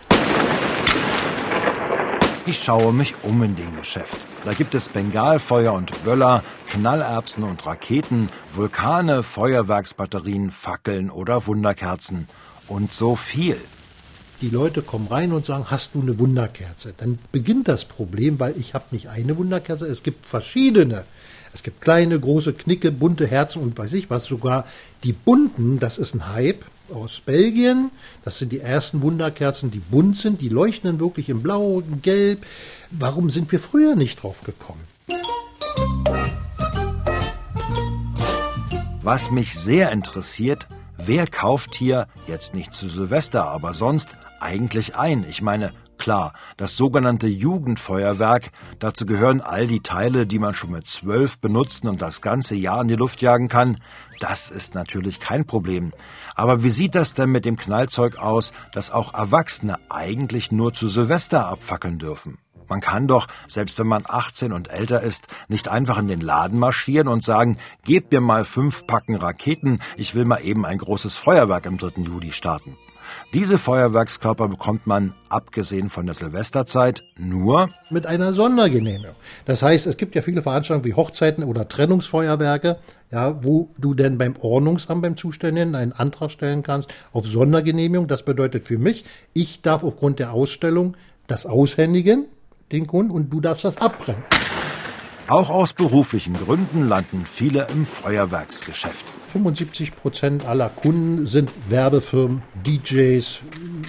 Ich 2.49 2.65
schaue 2.65 2.95
mich 2.95 3.15
um 3.25 3.43
in 3.43 3.57
dem 3.57 3.77
Geschäft. 3.77 4.17
Da 4.47 4.55
gibt 4.55 4.75
es 4.75 4.89
Bengalfeuer 4.89 5.75
und 5.75 6.03
Böller, 6.03 6.43
Knallerbsen 6.69 7.45
und 7.45 7.67
Raketen, 7.67 8.31
Vulkane, 8.55 9.23
Feuerwerksbatterien, 9.23 10.51
Fackeln 10.51 11.11
oder 11.11 11.47
Wunderkerzen. 11.47 12.27
Und 12.67 12.95
so 12.95 13.17
viel. 13.17 13.59
Die 14.41 14.49
Leute 14.49 14.81
kommen 14.81 15.09
rein 15.09 15.35
und 15.35 15.45
sagen, 15.45 15.67
hast 15.69 15.95
du 15.95 16.01
eine 16.01 16.19
Wunderkerze? 16.19 16.95
Dann 16.97 17.19
beginnt 17.33 17.69
das 17.69 17.85
Problem, 17.85 18.41
weil 18.41 18.57
ich 18.57 18.73
habe 18.73 18.87
nicht 18.93 19.11
eine 19.11 19.37
Wunderkerze, 19.37 19.87
es 19.87 20.03
gibt 20.03 20.25
verschiedene. 20.25 21.05
Es 21.53 21.63
gibt 21.63 21.83
kleine, 21.83 22.19
große, 22.19 22.55
knicke, 22.55 22.91
bunte 22.93 23.27
Herzen 23.27 23.61
und 23.61 23.77
weiß 23.77 23.93
ich 23.93 24.09
was, 24.09 24.25
sogar 24.25 24.65
die 25.05 25.13
bunten, 25.13 25.81
das 25.81 25.99
ist 25.99 26.15
ein 26.15 26.33
Hype 26.33 26.65
aus 26.93 27.21
Belgien. 27.25 27.91
Das 28.25 28.39
sind 28.39 28.53
die 28.53 28.61
ersten 28.61 29.03
Wunderkerzen, 29.03 29.71
die 29.71 29.79
bunt 29.79 30.19
sind, 30.19 30.41
die 30.41 30.49
leuchten 30.49 31.01
wirklich 31.01 31.29
in 31.29 31.43
Blau, 31.43 31.81
in 31.81 32.03
Gelb. 32.03 32.45
Warum 32.91 33.31
sind 33.31 33.51
wir 33.53 33.59
früher 33.59 33.95
nicht 33.95 34.23
drauf 34.23 34.43
gekommen? 34.45 34.81
Was 39.03 39.31
mich 39.31 39.55
sehr 39.55 39.91
interessiert, 39.93 40.69
wer 40.99 41.27
kauft 41.27 41.75
hier, 41.75 42.07
jetzt 42.27 42.55
nicht 42.55 42.75
zu 42.75 42.89
Silvester, 42.89 43.47
aber 43.47 43.75
sonst, 43.75 44.17
eigentlich 44.41 44.97
ein? 44.97 45.25
Ich 45.29 45.43
meine, 45.43 45.73
klar, 45.97 46.33
das 46.57 46.77
sogenannte 46.77 47.27
Jugendfeuerwerk, 47.27 48.51
dazu 48.79 49.07
gehören 49.07 49.41
all 49.41 49.67
die 49.67 49.81
Teile, 49.81 50.27
die 50.27 50.39
man 50.39 50.55
schon 50.55 50.71
mit 50.71 50.87
zwölf 50.87 51.39
benutzen 51.39 51.89
und 51.89 52.03
das 52.03 52.21
ganze 52.21 52.55
Jahr 52.55 52.83
in 52.83 52.89
die 52.89 52.97
Luft 52.97 53.23
jagen 53.23 53.49
kann. 53.49 53.81
Das 54.21 54.51
ist 54.51 54.75
natürlich 54.75 55.21
kein 55.21 55.45
Problem. 55.45 55.93
Aber 56.35 56.63
wie 56.63 56.71
sieht 56.71 56.95
das 56.95 57.15
denn 57.15 57.31
mit 57.31 57.45
dem 57.45 57.57
Knallzeug 57.57 58.19
aus, 58.19 58.53
das 58.73 58.91
auch 58.91 59.15
Erwachsene 59.15 59.77
eigentlich 59.89 60.53
nur 60.53 60.73
zu 60.73 60.89
Silvester 60.89 61.47
abfackeln 61.47 61.99
dürfen? 61.99 62.39
Man 62.69 62.81
kann 62.81 63.07
doch, 63.07 63.27
selbst 63.47 63.79
wenn 63.79 63.87
man 63.87 64.05
18 64.07 64.53
und 64.53 64.69
älter 64.69 65.03
ist, 65.03 65.27
nicht 65.49 65.69
einfach 65.69 65.99
in 65.99 66.07
den 66.07 66.21
Laden 66.21 66.59
marschieren 66.59 67.09
und 67.09 67.25
sagen, 67.25 67.59
gebt 67.85 68.13
mir 68.13 68.21
mal 68.21 68.45
fünf 68.45 68.87
Packen 68.87 69.15
Raketen, 69.15 69.81
ich 69.97 70.15
will 70.15 70.25
mal 70.25 70.39
eben 70.39 70.65
ein 70.67 70.79
großes 70.79 71.17
Feuerwerk 71.17 71.67
am 71.67 71.79
3. 71.79 72.03
Juli 72.03 72.33
starten. 72.33 72.77
Diese 73.35 73.59
Feuerwerkskörper 73.59 74.49
bekommt 74.49 74.87
man, 74.87 75.15
abgesehen 75.29 75.91
von 75.91 76.07
der 76.07 76.15
Silvesterzeit, 76.15 77.05
nur 77.19 77.71
mit 77.91 78.07
einer 78.07 78.33
Sondergenehmigung. 78.33 79.17
Das 79.45 79.63
heißt, 79.63 79.87
es 79.87 79.97
gibt 79.97 80.15
ja 80.15 80.23
viele 80.23 80.43
Veranstaltungen 80.43 80.85
wie 80.85 80.95
Hochzeiten 80.95 81.45
oder 81.45 81.69
Trennungsfeuerwerke, 81.69 82.79
ja, 83.11 83.43
wo 83.43 83.71
du 83.79 83.95
denn 83.95 84.19
beim 84.19 84.35
Ordnungsamt, 84.39 85.03
beim 85.03 85.17
Zuständigen 85.17 85.75
einen 85.75 85.93
Antrag 85.93 86.31
stellen 86.31 86.63
kannst 86.63 86.89
auf 87.13 87.27
Sondergenehmigung. 87.27 88.09
Das 88.09 88.25
bedeutet 88.25 88.69
für 88.69 88.79
mich, 88.79 89.05
ich 89.33 89.63
darf 89.63 89.85
aufgrund 89.85 90.19
der 90.19 90.33
Ausstellung 90.33 90.97
das 91.27 91.47
aushändigen, 91.47 92.27
den 92.73 92.87
Kunden, 92.87 93.11
und 93.11 93.33
du 93.33 93.41
darfst 93.41 93.65
das 93.65 93.79
abbrennen. 93.79 94.23
Auch 95.29 95.51
aus 95.51 95.75
beruflichen 95.75 96.33
Gründen 96.33 96.89
landen 96.89 97.27
viele 97.31 97.69
im 97.71 97.85
Feuerwerksgeschäft. 97.85 99.13
75 99.29 99.95
Prozent 99.95 100.47
aller 100.47 100.71
Kunden 100.71 101.27
sind 101.27 101.51
Werbefirmen, 101.69 102.43
DJs, 102.67 103.41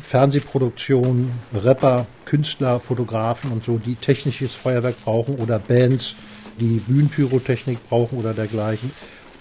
Fernsehproduktionen, 0.02 1.32
Rapper, 1.54 2.08
Künstler, 2.26 2.82
Fotografen 2.82 3.54
und 3.54 3.64
so, 3.64 3.78
die 3.78 3.96
technisches 3.96 4.54
Feuerwerk 4.54 5.02
brauchen 5.06 5.36
oder 5.36 5.60
Bands, 5.60 6.16
die 6.60 6.80
Bühnenpyrotechnik 6.80 7.88
brauchen 7.88 8.20
oder 8.20 8.34
dergleichen. 8.34 8.92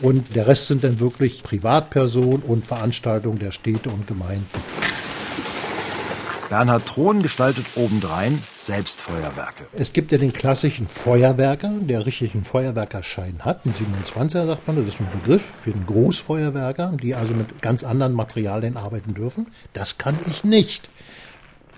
Und 0.01 0.37
der 0.37 0.47
Rest 0.47 0.69
sind 0.69 0.85
dann 0.85 1.01
wirklich 1.01 1.43
Privatpersonen 1.43 2.43
und 2.43 2.65
Veranstaltungen 2.65 3.41
der 3.41 3.51
Städte 3.51 3.91
und 3.91 4.07
Gemeinden. 4.07 4.47
Bernhard 6.49 6.87
Thron 6.87 7.23
gestaltet 7.23 7.67
obendrein 7.75 8.41
Selbstfeuerwerke. 8.69 9.67
Es 9.73 9.95
gibt 9.95 10.13
ja 10.13 10.19
den 10.19 10.35
klassischen 10.35 10.89
Feuerwerker, 10.89 11.73
der 11.81 12.05
richtig 12.05 12.35
einen 12.35 12.45
Feuerwerkerschein 12.45 13.39
hat. 13.43 13.65
Ein 13.65 13.73
27er 13.73 14.47
sagt 14.47 14.67
man, 14.67 14.77
das 14.77 14.95
ist 14.95 15.01
ein 15.01 15.09
Begriff 15.11 15.55
für 15.63 15.73
einen 15.73 15.87
Großfeuerwerker, 15.87 16.93
die 17.03 17.15
also 17.15 17.33
mit 17.33 17.63
ganz 17.63 17.83
anderen 17.83 18.13
Materialien 18.13 18.77
arbeiten 18.77 19.15
dürfen. 19.15 19.47
Das 19.73 19.97
kann 19.97 20.19
ich 20.29 20.45
nicht. 20.45 20.91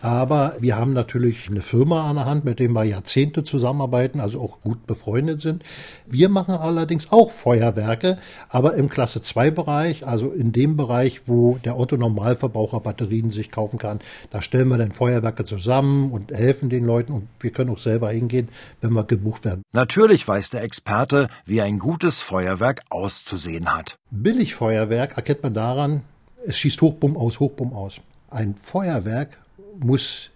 Aber 0.02 0.56
wir 0.60 0.76
haben 0.76 0.92
natürlich 0.92 1.48
eine 1.48 1.60
Firma 1.60 2.08
an 2.08 2.16
der 2.16 2.24
Hand, 2.24 2.44
mit 2.44 2.58
dem 2.58 2.72
wir 2.72 2.84
Jahrzehnte 2.84 3.44
zusammenarbeiten, 3.44 4.20
also 4.20 4.40
auch 4.40 4.60
gut 4.60 4.86
befreundet 4.86 5.42
sind. 5.42 5.62
Wir 6.06 6.28
machen 6.28 6.54
allerdings 6.54 7.12
auch 7.12 7.30
Feuerwerke, 7.30 8.18
aber 8.48 8.74
im 8.74 8.88
Klasse 8.88 9.20
2 9.20 9.50
Bereich, 9.50 10.06
also 10.06 10.30
in 10.30 10.52
dem 10.52 10.76
Bereich, 10.76 11.22
wo 11.26 11.58
der 11.64 11.78
Otto 11.78 11.96
Normalverbraucher 11.96 12.80
Batterien 12.80 13.30
sich 13.30 13.50
kaufen 13.50 13.78
kann. 13.78 14.00
Da 14.30 14.42
stellen 14.42 14.68
wir 14.68 14.78
dann 14.78 14.92
Feuerwerke 14.92 15.44
zusammen 15.44 16.10
und 16.12 16.32
helfen 16.32 16.70
den 16.70 16.84
Leuten 16.84 17.12
und 17.12 17.28
wir 17.40 17.50
können 17.50 17.70
auch 17.70 17.78
selber 17.78 18.10
hingehen, 18.10 18.48
wenn 18.80 18.92
wir 18.92 19.04
gebucht 19.04 19.44
werden. 19.44 19.62
Natürlich 19.72 20.26
weiß 20.26 20.50
der 20.50 20.62
Experte, 20.62 21.28
wie 21.44 21.60
ein 21.60 21.78
gutes 21.78 22.20
Feuerwerk 22.20 22.82
auszusehen 22.88 23.74
hat. 23.74 23.96
Billigfeuerwerk 24.10 25.16
erkennt 25.16 25.42
man 25.42 25.54
daran, 25.54 26.02
es 26.46 26.56
schießt 26.56 26.80
Hochbumm 26.80 27.16
aus, 27.16 27.38
Hochbumm 27.38 27.74
aus. 27.74 28.00
Ein 28.30 28.54
Feuerwerk 28.54 29.38
muss 29.78 30.30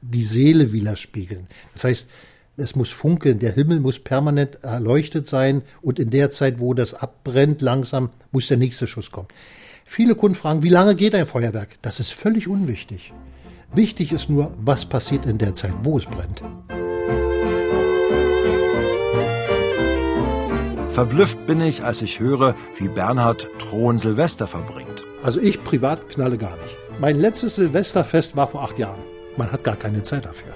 die 0.00 0.24
Seele 0.24 0.72
widerspiegeln. 0.72 1.46
Das 1.72 1.84
heißt, 1.84 2.08
es 2.56 2.76
muss 2.76 2.90
funkeln, 2.90 3.38
der 3.38 3.52
Himmel 3.52 3.80
muss 3.80 3.98
permanent 3.98 4.62
erleuchtet 4.62 5.28
sein 5.28 5.62
und 5.80 5.98
in 5.98 6.10
der 6.10 6.30
Zeit, 6.30 6.60
wo 6.60 6.74
das 6.74 6.92
abbrennt, 6.92 7.62
langsam 7.62 8.10
muss 8.30 8.48
der 8.48 8.58
nächste 8.58 8.86
Schuss 8.86 9.10
kommen. 9.10 9.28
Viele 9.84 10.14
Kunden 10.14 10.34
fragen, 10.34 10.62
wie 10.62 10.68
lange 10.68 10.94
geht 10.94 11.14
ein 11.14 11.26
Feuerwerk? 11.26 11.70
Das 11.82 11.98
ist 11.98 12.12
völlig 12.12 12.48
unwichtig. 12.48 13.12
Wichtig 13.74 14.12
ist 14.12 14.28
nur, 14.28 14.54
was 14.58 14.84
passiert 14.84 15.24
in 15.24 15.38
der 15.38 15.54
Zeit, 15.54 15.74
wo 15.82 15.96
es 15.96 16.04
brennt. 16.04 16.42
Verblüfft 20.90 21.46
bin 21.46 21.62
ich, 21.62 21.82
als 21.82 22.02
ich 22.02 22.20
höre, 22.20 22.54
wie 22.78 22.88
Bernhard 22.88 23.48
Thron 23.58 23.98
Silvester 23.98 24.46
verbringt. 24.46 25.04
Also 25.22 25.40
ich 25.40 25.64
privat 25.64 26.10
knalle 26.10 26.36
gar 26.36 26.56
nicht. 26.58 26.81
Mein 27.00 27.16
letztes 27.16 27.56
Silvesterfest 27.56 28.36
war 28.36 28.48
vor 28.48 28.62
acht 28.62 28.78
Jahren. 28.78 29.00
Man 29.36 29.50
hat 29.50 29.64
gar 29.64 29.76
keine 29.76 30.02
Zeit 30.02 30.24
dafür. 30.24 30.52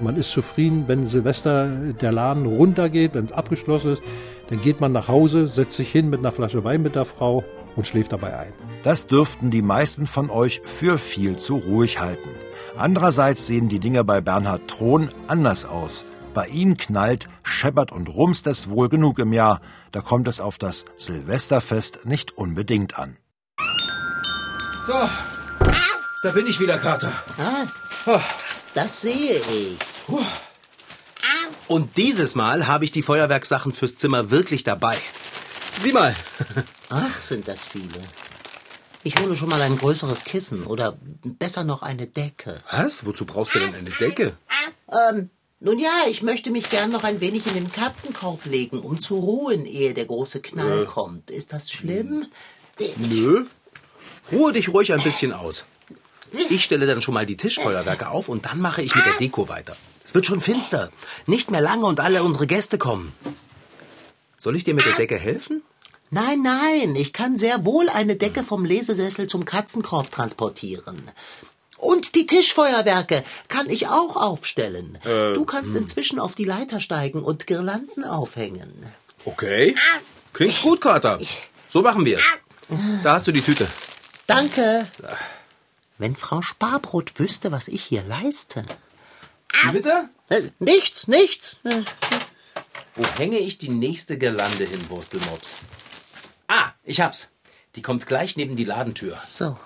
Man 0.00 0.16
ist 0.16 0.30
zufrieden, 0.30 0.84
wenn 0.86 1.06
Silvester 1.06 1.68
der 1.68 2.12
Laden 2.12 2.46
runtergeht, 2.46 3.14
wenn 3.14 3.26
es 3.26 3.32
abgeschlossen 3.32 3.94
ist. 3.94 4.02
Dann 4.48 4.60
geht 4.62 4.80
man 4.80 4.92
nach 4.92 5.08
Hause, 5.08 5.48
setzt 5.48 5.74
sich 5.74 5.90
hin 5.90 6.08
mit 6.10 6.20
einer 6.20 6.32
Flasche 6.32 6.64
Wein 6.64 6.82
mit 6.82 6.94
der 6.94 7.04
Frau 7.04 7.44
und 7.76 7.86
schläft 7.86 8.12
dabei 8.12 8.36
ein. 8.36 8.52
Das 8.82 9.06
dürften 9.06 9.50
die 9.50 9.62
meisten 9.62 10.06
von 10.06 10.30
euch 10.30 10.60
für 10.64 10.98
viel 10.98 11.36
zu 11.36 11.56
ruhig 11.56 12.00
halten. 12.00 12.30
Andererseits 12.76 13.46
sehen 13.46 13.68
die 13.68 13.78
Dinge 13.78 14.02
bei 14.04 14.20
Bernhard 14.20 14.66
Thron 14.68 15.10
anders 15.26 15.64
aus. 15.64 16.04
Bei 16.32 16.46
ihm 16.46 16.76
knallt, 16.76 17.28
scheppert 17.42 17.92
und 17.92 18.08
rumst 18.08 18.46
es 18.46 18.70
wohl 18.70 18.88
genug 18.88 19.18
im 19.18 19.32
Jahr. 19.32 19.60
Da 19.90 20.00
kommt 20.00 20.26
es 20.28 20.40
auf 20.40 20.58
das 20.58 20.84
Silvesterfest 20.96 22.06
nicht 22.06 22.36
unbedingt 22.38 22.98
an. 22.98 23.18
So, 24.86 24.94
da 26.22 26.30
bin 26.32 26.46
ich 26.46 26.60
wieder, 26.60 26.78
Kater. 26.78 27.12
Ah, 27.38 28.20
das 28.74 29.00
sehe 29.02 29.40
ich. 29.40 29.78
Und 31.68 31.96
dieses 31.96 32.34
Mal 32.34 32.66
habe 32.66 32.84
ich 32.84 32.92
die 32.92 33.02
Feuerwerkssachen 33.02 33.72
fürs 33.72 33.96
Zimmer 33.96 34.30
wirklich 34.30 34.64
dabei. 34.64 34.96
Sieh 35.80 35.92
mal. 35.92 36.14
Ach, 36.90 37.20
sind 37.20 37.48
das 37.48 37.60
viele. 37.64 38.00
Ich 39.04 39.18
hole 39.18 39.36
schon 39.36 39.48
mal 39.48 39.60
ein 39.62 39.78
größeres 39.78 40.24
Kissen 40.24 40.64
oder 40.64 40.96
besser 41.24 41.64
noch 41.64 41.82
eine 41.82 42.06
Decke. 42.06 42.60
Was? 42.70 43.04
Wozu 43.06 43.24
brauchst 43.24 43.54
du 43.54 43.58
denn 43.58 43.74
eine 43.74 43.90
Decke? 43.90 44.36
Ähm, 45.10 45.30
nun 45.60 45.78
ja, 45.78 45.90
ich 46.08 46.22
möchte 46.22 46.50
mich 46.50 46.70
gern 46.70 46.90
noch 46.90 47.02
ein 47.04 47.20
wenig 47.20 47.46
in 47.46 47.54
den 47.54 47.72
Katzenkorb 47.72 48.44
legen, 48.44 48.78
um 48.80 49.00
zu 49.00 49.16
ruhen, 49.18 49.64
ehe 49.66 49.94
der 49.94 50.06
große 50.06 50.40
Knall 50.40 50.82
Äh. 50.82 50.86
kommt. 50.86 51.30
Ist 51.30 51.52
das 51.52 51.70
schlimm? 51.70 52.26
Nö. 52.96 53.46
Ruhe 54.30 54.52
dich 54.52 54.68
ruhig 54.68 54.92
ein 54.92 55.02
bisschen 55.02 55.32
aus. 55.32 55.64
Ich 56.48 56.64
stelle 56.64 56.86
dann 56.86 57.02
schon 57.02 57.14
mal 57.14 57.26
die 57.26 57.36
Tischfeuerwerke 57.36 58.08
auf 58.08 58.28
und 58.28 58.46
dann 58.46 58.60
mache 58.60 58.82
ich 58.82 58.94
mit 58.94 59.04
der 59.04 59.16
Deko 59.16 59.48
weiter. 59.48 59.76
Es 60.04 60.14
wird 60.14 60.26
schon 60.26 60.40
finster. 60.40 60.90
Nicht 61.26 61.50
mehr 61.50 61.60
lange 61.60 61.86
und 61.86 62.00
alle 62.00 62.22
unsere 62.22 62.46
Gäste 62.46 62.78
kommen. 62.78 63.12
Soll 64.36 64.56
ich 64.56 64.64
dir 64.64 64.74
mit 64.74 64.86
der 64.86 64.96
Decke 64.96 65.16
helfen? 65.16 65.62
Nein, 66.10 66.42
nein, 66.42 66.94
ich 66.96 67.12
kann 67.12 67.36
sehr 67.36 67.64
wohl 67.64 67.88
eine 67.88 68.16
Decke 68.16 68.44
vom 68.44 68.64
Lesesessel 68.64 69.28
zum 69.28 69.44
Katzenkorb 69.44 70.10
transportieren. 70.10 71.10
Und 71.78 72.14
die 72.14 72.26
Tischfeuerwerke 72.26 73.24
kann 73.48 73.70
ich 73.70 73.88
auch 73.88 74.16
aufstellen. 74.16 74.98
Äh, 75.04 75.32
du 75.32 75.44
kannst 75.44 75.74
inzwischen 75.74 76.18
auf 76.20 76.34
die 76.34 76.44
Leiter 76.44 76.80
steigen 76.80 77.22
und 77.22 77.46
Girlanden 77.46 78.04
aufhängen. 78.04 78.72
Okay. 79.24 79.74
Klingt 80.32 80.60
gut, 80.62 80.80
Kater. 80.80 81.18
So 81.68 81.82
machen 81.82 82.04
wir 82.04 82.18
es. 82.18 82.24
Da 83.02 83.14
hast 83.14 83.26
du 83.26 83.32
die 83.32 83.40
Tüte. 83.40 83.66
Danke. 84.26 84.86
Wenn 86.02 86.16
Frau 86.16 86.42
Sparbrot 86.42 87.20
wüsste, 87.20 87.52
was 87.52 87.68
ich 87.68 87.84
hier 87.84 88.02
leiste. 88.02 88.66
Wie 89.66 89.70
bitte? 89.70 90.08
Äh, 90.30 90.50
nichts, 90.58 91.06
nichts. 91.06 91.58
Äh, 91.62 91.84
Wo 92.96 93.06
hänge 93.18 93.38
ich 93.38 93.58
die 93.58 93.68
nächste 93.68 94.18
Girlande 94.18 94.64
hin, 94.64 94.90
Wurstelmops? 94.90 95.58
Ah, 96.48 96.72
ich 96.82 97.00
hab's. 97.00 97.30
Die 97.76 97.82
kommt 97.82 98.08
gleich 98.08 98.34
neben 98.34 98.56
die 98.56 98.64
Ladentür. 98.64 99.16
So. 99.18 99.56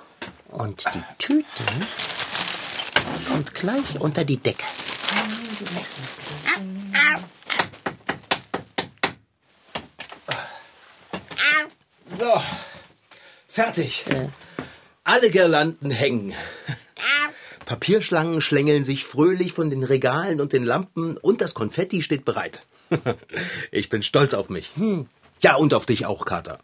Und 0.48 0.84
die 0.94 1.02
Tüte 1.16 1.64
kommt 3.30 3.54
gleich 3.54 3.98
unter 3.98 4.26
die 4.26 4.36
Decke. 4.36 4.66
So. 12.14 12.42
Fertig. 13.48 14.04
Alle 15.06 15.30
Girlanden 15.30 15.92
hängen. 15.92 16.34
Papierschlangen 17.64 18.40
schlängeln 18.40 18.82
sich 18.82 19.04
fröhlich 19.04 19.52
von 19.52 19.70
den 19.70 19.84
Regalen 19.84 20.40
und 20.40 20.52
den 20.52 20.64
Lampen 20.64 21.16
und 21.16 21.40
das 21.40 21.54
Konfetti 21.54 22.02
steht 22.02 22.24
bereit. 22.24 22.66
Ich 23.70 23.88
bin 23.88 24.02
stolz 24.02 24.34
auf 24.34 24.48
mich. 24.48 24.72
Ja, 25.40 25.54
und 25.56 25.74
auf 25.74 25.86
dich 25.86 26.06
auch, 26.06 26.24
Kater. 26.24 26.58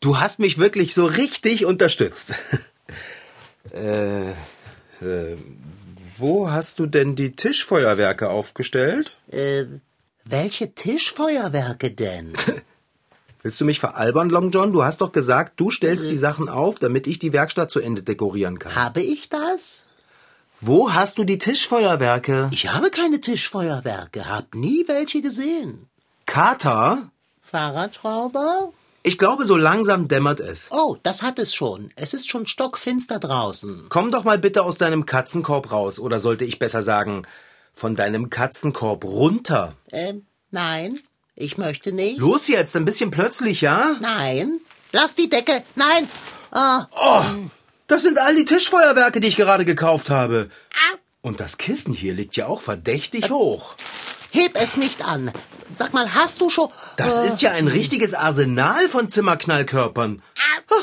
Du 0.00 0.18
hast 0.18 0.38
mich 0.38 0.56
wirklich 0.56 0.94
so 0.94 1.04
richtig 1.04 1.66
unterstützt. 1.66 2.34
äh, 3.72 4.30
äh, 4.30 5.36
wo 6.16 6.50
hast 6.50 6.78
du 6.78 6.86
denn 6.86 7.14
die 7.14 7.32
Tischfeuerwerke 7.32 8.30
aufgestellt? 8.30 9.16
Äh, 9.30 9.66
welche 10.24 10.74
Tischfeuerwerke 10.74 11.90
denn? 11.90 12.32
Willst 13.42 13.60
du 13.60 13.64
mich 13.64 13.78
veralbern, 13.78 14.30
Long 14.30 14.50
John? 14.50 14.72
Du 14.72 14.82
hast 14.82 15.00
doch 15.00 15.12
gesagt, 15.12 15.60
du 15.60 15.70
stellst 15.70 16.10
die 16.10 16.16
Sachen 16.16 16.48
auf, 16.48 16.78
damit 16.78 17.06
ich 17.06 17.18
die 17.18 17.32
Werkstatt 17.32 17.70
zu 17.70 17.80
Ende 17.80 18.02
dekorieren 18.02 18.58
kann. 18.58 18.74
Habe 18.74 19.00
ich 19.00 19.28
das? 19.28 19.84
Wo 20.60 20.92
hast 20.92 21.18
du 21.18 21.24
die 21.24 21.38
Tischfeuerwerke? 21.38 22.50
Ich 22.52 22.72
habe 22.72 22.90
keine 22.90 23.20
Tischfeuerwerke, 23.20 24.28
hab 24.28 24.54
nie 24.56 24.84
welche 24.88 25.22
gesehen. 25.22 25.86
Kater? 26.26 27.10
Fahrradschrauber? 27.40 28.72
Ich 29.04 29.18
glaube, 29.18 29.46
so 29.46 29.56
langsam 29.56 30.08
dämmert 30.08 30.40
es. 30.40 30.68
Oh, 30.72 30.96
das 31.04 31.22
hat 31.22 31.38
es 31.38 31.54
schon. 31.54 31.92
Es 31.94 32.12
ist 32.12 32.28
schon 32.28 32.46
stockfinster 32.46 33.20
draußen. 33.20 33.86
Komm 33.88 34.10
doch 34.10 34.24
mal 34.24 34.38
bitte 34.38 34.64
aus 34.64 34.76
deinem 34.76 35.06
Katzenkorb 35.06 35.70
raus. 35.70 36.00
Oder 36.00 36.18
sollte 36.18 36.44
ich 36.44 36.58
besser 36.58 36.82
sagen, 36.82 37.22
von 37.72 37.94
deinem 37.94 38.28
Katzenkorb 38.28 39.04
runter. 39.04 39.74
Ähm, 39.92 40.26
nein, 40.50 40.98
ich 41.40 41.56
möchte 41.58 41.92
nicht. 41.92 42.18
Los 42.18 42.48
jetzt, 42.48 42.74
ein 42.76 42.84
bisschen 42.84 43.10
plötzlich, 43.10 43.60
ja? 43.60 43.96
Nein, 44.00 44.58
lass 44.92 45.14
die 45.14 45.28
Decke. 45.28 45.62
Nein. 45.74 46.08
Ah, 46.50 46.86
Oh, 46.90 47.22
das 47.86 48.02
sind 48.02 48.18
all 48.18 48.34
die 48.34 48.44
Tischfeuerwerke, 48.44 49.20
die 49.20 49.28
ich 49.28 49.36
gerade 49.36 49.64
gekauft 49.64 50.10
habe. 50.10 50.50
Und 51.20 51.40
das 51.40 51.58
Kissen 51.58 51.92
hier 51.94 52.14
liegt 52.14 52.36
ja 52.36 52.46
auch 52.46 52.60
verdächtig 52.60 53.30
hoch. 53.30 53.74
heb 54.30 54.52
es 54.56 54.76
nicht 54.76 55.04
an. 55.06 55.30
Sag 55.74 55.92
mal, 55.92 56.12
hast 56.14 56.40
du 56.40 56.48
schon... 56.50 56.68
Das 56.96 57.18
äh, 57.18 57.26
ist 57.26 57.42
ja 57.42 57.50
ein 57.52 57.68
richtiges 57.68 58.14
Arsenal 58.14 58.88
von 58.88 59.08
Zimmerknallkörpern. 59.08 60.22
Ah, 60.36 60.76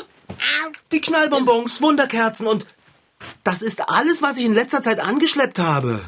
Die 0.92 1.00
Knallbonbons, 1.00 1.82
Wunderkerzen 1.82 2.46
und 2.46 2.66
das 3.44 3.62
ist 3.62 3.88
alles, 3.88 4.22
was 4.22 4.38
ich 4.38 4.44
in 4.44 4.54
letzter 4.54 4.82
Zeit 4.82 5.00
angeschleppt 5.00 5.58
habe. 5.58 6.00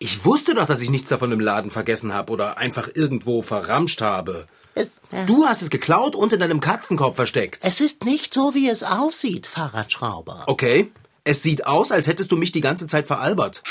Ich 0.00 0.24
wusste 0.24 0.54
doch, 0.54 0.66
dass 0.66 0.80
ich 0.80 0.90
nichts 0.90 1.08
davon 1.08 1.32
im 1.32 1.40
Laden 1.40 1.70
vergessen 1.70 2.14
habe 2.14 2.32
oder 2.32 2.56
einfach 2.58 2.88
irgendwo 2.94 3.42
verramscht 3.42 4.00
habe. 4.00 4.46
Es, 4.74 4.98
äh, 5.10 5.26
Du 5.26 5.44
hast 5.46 5.60
es 5.62 5.70
geklaut 5.70 6.14
und 6.14 6.32
in 6.32 6.38
deinem 6.40 6.60
Katzenkorb 6.60 7.16
versteckt. 7.16 7.58
es 7.64 7.80
ist 7.80 8.04
nicht 8.04 8.32
so, 8.32 8.54
wie 8.54 8.68
es 8.68 8.84
aussieht, 8.84 9.46
Fahrradschrauber. 9.46 10.44
Okay. 10.46 10.92
Es 11.24 11.42
sieht 11.42 11.66
aus, 11.66 11.90
als 11.92 12.06
hättest 12.06 12.32
du 12.32 12.36
mich 12.36 12.52
die 12.52 12.60
ganze 12.60 12.86
Zeit 12.86 13.06
veralbert. 13.06 13.62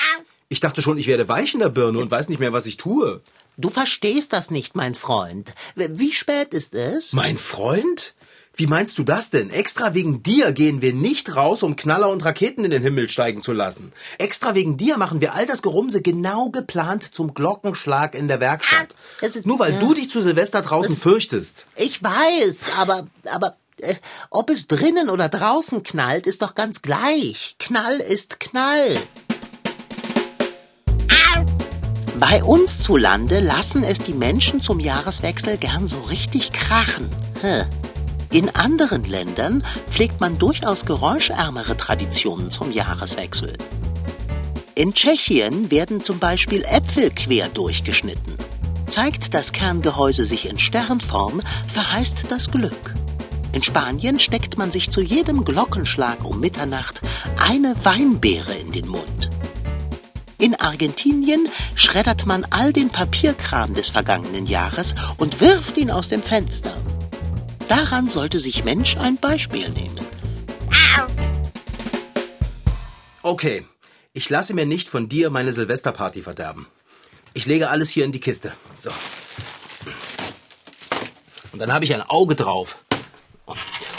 Ich 0.50 0.60
dachte 0.60 0.82
schon, 0.82 0.98
ich 0.98 1.08
werde 1.08 1.28
weich 1.28 1.54
in 1.54 1.60
der 1.60 1.70
Birne 1.70 1.98
und 2.00 2.12
weiß 2.12 2.30
nicht 2.30 2.40
mehr, 2.40 2.54
was 2.54 2.66
ich 2.68 2.78
tue. 2.78 3.22
Du 3.58 3.70
verstehst 3.70 4.34
das 4.34 4.52
nicht, 4.52 4.76
mein 4.76 4.94
Freund. 4.96 5.54
Wie 5.76 6.12
spät 6.12 6.54
ist 6.54 6.76
es? 6.76 7.14
Mein 7.14 7.38
Freund? 7.38 8.14
Wie 8.60 8.66
meinst 8.66 8.98
du 8.98 9.04
das 9.04 9.30
denn? 9.30 9.52
Extra 9.52 9.94
wegen 9.94 10.24
dir 10.24 10.52
gehen 10.52 10.82
wir 10.82 10.92
nicht 10.92 11.36
raus, 11.36 11.62
um 11.62 11.76
Knaller 11.76 12.10
und 12.10 12.26
Raketen 12.26 12.64
in 12.66 12.72
den 12.72 12.82
Himmel 12.82 13.08
steigen 13.08 13.44
zu 13.44 13.54
lassen. 13.54 13.94
Extra 14.18 14.56
wegen 14.56 14.78
dir 14.78 14.98
machen 14.98 15.22
wir 15.22 15.36
all 15.36 15.46
das 15.46 15.62
Gerumse 15.62 16.02
genau 16.02 16.50
geplant 16.50 17.14
zum 17.14 17.36
Glockenschlag 17.36 18.16
in 18.16 18.28
der 18.28 18.40
Werkstatt. 18.40 18.96
Es 19.22 19.36
ist- 19.36 19.46
Nur 19.46 19.60
weil 19.60 19.74
ja. 19.74 19.80
du 19.80 19.94
dich 19.94 20.10
zu 20.10 20.24
Silvester 20.24 20.64
draußen 20.64 20.98
fürchtest. 20.98 21.68
Ich 21.76 22.02
weiß, 22.02 22.72
aber, 22.80 23.06
aber, 23.32 23.58
äh, 23.80 23.94
ob 24.32 24.50
es 24.50 24.66
drinnen 24.66 25.12
oder 25.12 25.30
draußen 25.30 25.84
knallt, 25.84 26.26
ist 26.26 26.42
doch 26.42 26.56
ganz 26.56 26.82
gleich. 26.82 27.56
Knall 27.60 28.00
ist 28.00 28.40
Knall. 28.40 28.98
Bei 32.20 32.44
uns 32.44 32.80
zu 32.80 32.98
Lande 32.98 33.40
lassen 33.40 33.84
es 33.84 34.00
die 34.00 34.14
Menschen 34.16 34.62
zum 34.62 34.80
Jahreswechsel 34.80 35.58
gern 35.58 35.88
so 35.88 36.00
richtig 36.02 36.52
krachen. 36.52 37.08
Hä. 37.42 37.66
In 38.32 38.54
anderen 38.56 39.06
Ländern 39.06 39.64
pflegt 39.90 40.20
man 40.20 40.38
durchaus 40.38 40.86
geräuschärmere 40.86 41.78
Traditionen 41.78 42.52
zum 42.52 42.72
Jahreswechsel. 42.72 43.54
In 44.76 44.94
Tschechien 44.94 45.72
werden 45.72 46.04
zum 46.04 46.20
Beispiel 46.20 46.64
Äpfel 46.64 47.10
quer 47.12 47.48
durchgeschnitten. 47.50 48.38
Zeigt 48.88 49.34
das 49.34 49.54
Kerngehäuse 49.54 50.26
sich 50.26 50.48
in 50.48 50.60
Sternform, 50.60 51.42
verheißt 51.68 52.26
das 52.30 52.52
Glück. 52.52 52.94
In 53.54 53.64
Spanien 53.64 54.20
steckt 54.20 54.58
man 54.58 54.72
sich 54.72 54.92
zu 54.92 55.02
jedem 55.02 55.46
Glockenschlag 55.46 56.24
um 56.24 56.40
Mitternacht 56.40 57.02
eine 57.38 57.76
Weinbeere 57.84 58.56
in 58.56 58.72
den 58.72 58.88
Mund. 58.88 59.30
In 60.38 60.54
Argentinien 60.60 61.48
schreddert 61.76 62.26
man 62.26 62.46
all 62.50 62.72
den 62.72 62.90
Papierkram 62.90 63.74
des 63.74 63.90
vergangenen 63.90 64.46
Jahres 64.46 64.94
und 65.18 65.42
wirft 65.42 65.78
ihn 65.78 65.90
aus 65.90 66.10
dem 66.10 66.22
Fenster. 66.22 66.76
Daran 67.68 68.10
sollte 68.10 68.40
sich 68.40 68.64
Mensch 68.64 68.98
ein 68.98 69.18
Beispiel 69.18 69.70
nehmen. 69.70 70.00
Okay, 73.22 73.66
ich 74.14 74.30
lasse 74.30 74.54
mir 74.54 74.66
nicht 74.66 74.88
von 74.88 75.10
dir 75.10 75.30
meine 75.30 75.52
Silvesterparty 75.52 76.24
verderben. 76.24 76.68
Ich 77.34 77.46
lege 77.46 77.70
alles 77.70 77.90
hier 77.90 78.06
in 78.06 78.12
die 78.12 78.20
Kiste. 78.20 78.54
So. 78.76 78.90
Und 81.52 81.60
dann 81.60 81.74
habe 81.74 81.86
ich 81.86 81.94
ein 81.94 82.02
Auge 82.02 82.36
drauf. 82.36 82.78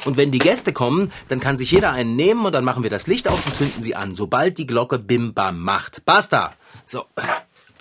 Und 0.04 0.16
wenn 0.16 0.33
die 0.33 0.38
Gäste 0.38 0.72
kommen, 0.72 1.12
dann 1.28 1.40
kann 1.40 1.59
sich 1.59 1.70
jeder 1.70 1.92
einen 1.92 2.16
nehmen 2.16 2.46
und 2.46 2.52
dann 2.52 2.64
machen 2.64 2.83
wir 2.83 2.90
das 2.90 3.07
Licht 3.07 3.28
aus 3.28 3.40
und 3.44 3.54
zünden 3.54 3.83
sie 3.83 3.94
an, 3.94 4.14
sobald 4.14 4.57
die 4.57 4.66
Glocke 4.66 4.98
Bim 4.98 5.35
Bam 5.35 5.61
macht. 5.61 6.04
Basta! 6.04 6.54
So, 6.85 7.04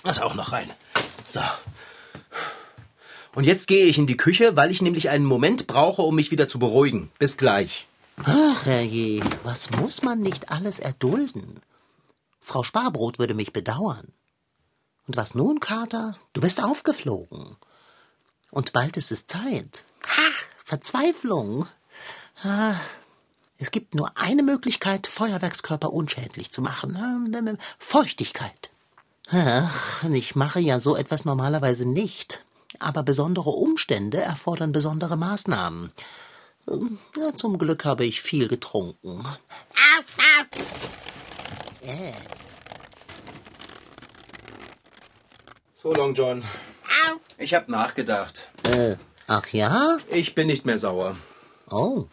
das 0.04 0.20
auch 0.20 0.34
noch 0.34 0.52
rein. 0.52 0.70
So. 1.26 1.40
Und 3.38 3.44
jetzt 3.44 3.68
gehe 3.68 3.84
ich 3.84 3.98
in 3.98 4.08
die 4.08 4.16
Küche, 4.16 4.56
weil 4.56 4.72
ich 4.72 4.82
nämlich 4.82 5.10
einen 5.10 5.24
Moment 5.24 5.68
brauche, 5.68 6.02
um 6.02 6.16
mich 6.16 6.32
wieder 6.32 6.48
zu 6.48 6.58
beruhigen. 6.58 7.08
Bis 7.20 7.36
gleich. 7.36 7.86
Ach, 8.24 8.66
herrje, 8.66 9.22
was 9.44 9.70
muss 9.70 10.02
man 10.02 10.18
nicht 10.18 10.50
alles 10.50 10.80
erdulden? 10.80 11.60
Frau 12.40 12.64
Sparbrot 12.64 13.20
würde 13.20 13.34
mich 13.34 13.52
bedauern. 13.52 14.08
Und 15.06 15.16
was 15.16 15.36
nun, 15.36 15.60
Kater? 15.60 16.18
Du 16.32 16.40
bist 16.40 16.60
aufgeflogen. 16.60 17.54
Und 18.50 18.72
bald 18.72 18.96
ist 18.96 19.12
es 19.12 19.28
Zeit. 19.28 19.84
Ha, 20.04 20.32
Verzweiflung. 20.64 21.68
Ah, 22.42 22.74
es 23.56 23.70
gibt 23.70 23.94
nur 23.94 24.10
eine 24.16 24.42
Möglichkeit, 24.42 25.06
Feuerwerkskörper 25.06 25.92
unschädlich 25.92 26.50
zu 26.50 26.60
machen. 26.60 26.98
Feuchtigkeit. 27.78 28.70
Ach, 29.30 30.02
ich 30.12 30.34
mache 30.34 30.58
ja 30.58 30.80
so 30.80 30.96
etwas 30.96 31.24
normalerweise 31.24 31.86
nicht. 31.88 32.44
Aber 32.78 33.02
besondere 33.02 33.50
Umstände 33.50 34.18
erfordern 34.20 34.72
besondere 34.72 35.16
Maßnahmen. 35.16 35.92
Ähm, 36.68 36.98
Ja, 37.16 37.34
zum 37.34 37.58
Glück 37.58 37.84
habe 37.84 38.04
ich 38.04 38.20
viel 38.20 38.48
getrunken. 38.48 39.24
Äh, 41.82 42.12
So, 45.80 45.92
Long 45.92 46.14
John. 46.14 46.44
Ich 47.38 47.54
hab 47.54 47.68
nachgedacht. 47.68 48.48
äh, 48.64 48.96
ach 49.28 49.46
ja? 49.52 49.98
Ich 50.10 50.34
bin 50.34 50.48
nicht 50.48 50.66
mehr 50.66 50.76
sauer. 50.78 51.16
Oh, 51.70 52.06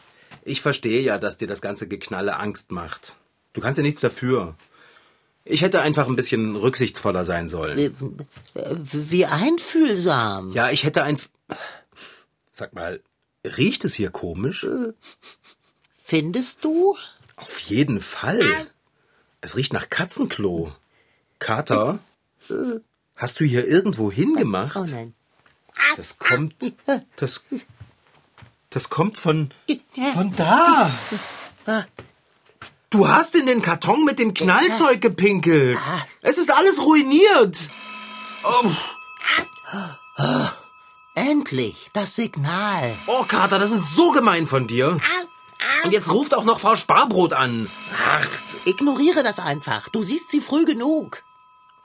Ich 0.44 0.62
verstehe 0.62 1.02
ja, 1.02 1.18
dass 1.18 1.38
dir 1.38 1.48
das 1.48 1.62
ganze 1.62 1.88
Geknalle 1.88 2.38
Angst 2.38 2.72
macht. 2.72 3.16
Du 3.54 3.62
kannst 3.62 3.78
ja 3.78 3.82
nichts 3.84 4.02
dafür. 4.02 4.54
Ich 5.48 5.62
hätte 5.62 5.82
einfach 5.82 6.08
ein 6.08 6.16
bisschen 6.16 6.56
rücksichtsvoller 6.56 7.24
sein 7.24 7.50
sollen. 7.50 7.78
äh, 7.78 8.60
äh, 8.60 8.76
wie 8.92 9.28
einfühlsam. 9.28 10.52
Ja, 10.54 10.72
ich 10.72 10.84
hätte 10.84 11.04
ein... 11.04 11.20
Sag 12.52 12.74
mal, 12.74 13.00
riecht 13.46 13.86
es 13.86 13.94
hier 13.94 14.10
komisch? 14.10 14.66
Findest 15.96 16.64
du? 16.64 16.98
Auf 17.36 17.60
jeden 17.60 18.02
Fall. 18.02 18.68
Es 19.42 19.56
riecht 19.56 19.72
nach 19.72 19.90
Katzenklo. 19.90 20.74
Kater, 21.38 22.00
hast 23.16 23.40
du 23.40 23.46
hier 23.46 23.68
irgendwo 23.68 24.12
hingemacht? 24.12 24.78
Oh 24.78 24.86
nein. 24.86 25.14
Das 25.96 26.18
kommt... 26.18 26.56
Das... 27.18 27.44
Das 28.72 28.90
kommt 28.90 29.18
von... 29.18 29.52
Von 30.14 30.36
da. 30.36 30.92
Du 32.96 33.10
hast 33.10 33.36
in 33.36 33.46
den 33.46 33.62
Karton 33.62 34.06
mit 34.06 34.20
dem 34.20 34.34
Knallzeug 34.34 35.02
gepinkelt. 35.02 35.78
Es 36.22 36.38
ist 36.38 36.50
alles 36.50 36.82
ruiniert. 36.82 37.58
Oh, 38.46 38.72
Endlich, 41.14 41.90
das 41.92 42.16
Signal. 42.16 42.96
oh 43.08 43.24
Kater, 43.28 43.60
das 43.60 43.72
ist 43.72 43.98
so 43.98 44.12
gemein 44.12 44.48
von 44.48 44.68
dir. 44.68 44.98
Und 45.84 45.92
jetzt 45.92 46.10
ruft 46.10 46.34
auch 46.34 46.46
noch 46.46 46.62
Frau 46.62 46.78
Sparbrot 46.78 47.34
an. 47.34 47.68
Ach, 48.08 48.26
Ignoriere 48.64 49.24
das 49.24 49.40
einfach. 49.40 49.90
Du 49.90 50.02
siehst 50.02 50.32
sie 50.32 50.40
früh 50.40 50.64
genug. 50.64 51.24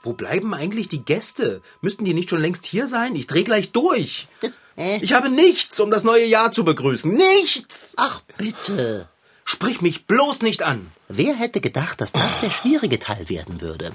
wo 0.03 0.13
bleiben 0.13 0.53
eigentlich 0.53 0.87
die 0.87 1.03
Gäste? 1.03 1.61
Müssten 1.81 2.05
die 2.05 2.13
nicht 2.13 2.29
schon 2.29 2.39
längst 2.41 2.65
hier 2.65 2.87
sein? 2.87 3.17
Ich 3.17 3.27
dreh 3.27 3.43
gleich 3.43 3.73
durch. 3.73 4.29
Äh, 4.77 4.99
Ich 5.01 5.11
habe 5.11 5.29
nichts, 5.29 5.77
um 5.81 5.91
das 5.91 6.05
neue 6.05 6.25
Jahr 6.25 6.53
zu 6.53 6.63
begrüßen. 6.63 7.11
Nichts! 7.11 7.95
ach, 7.97 8.21
bitte. 8.37 9.09
Sprich 9.43 9.81
mich 9.81 10.05
bloß 10.07 10.43
nicht 10.43 10.63
an. 10.63 10.89
Wer 11.17 11.35
hätte 11.35 11.61
gedacht, 11.61 12.01
dass 12.01 12.11
das 12.13 12.39
der 12.39 12.49
schwierige 12.49 12.99
Teil 12.99 13.27
werden 13.29 13.61
würde? 13.61 13.91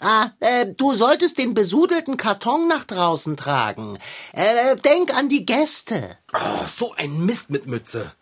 Ah, 0.00 0.30
äh, 0.40 0.66
du 0.66 0.92
solltest 0.92 1.38
den 1.38 1.54
besudelten 1.54 2.16
Karton 2.16 2.68
nach 2.68 2.84
draußen 2.84 3.36
tragen. 3.36 3.98
Äh, 4.32 4.76
denk 4.76 5.14
an 5.14 5.28
die 5.28 5.46
Gäste. 5.46 6.18
Oh, 6.34 6.66
so 6.66 6.92
ein 6.94 7.24
Mist 7.24 7.50
mit 7.50 7.66
Mütze. 7.66 8.12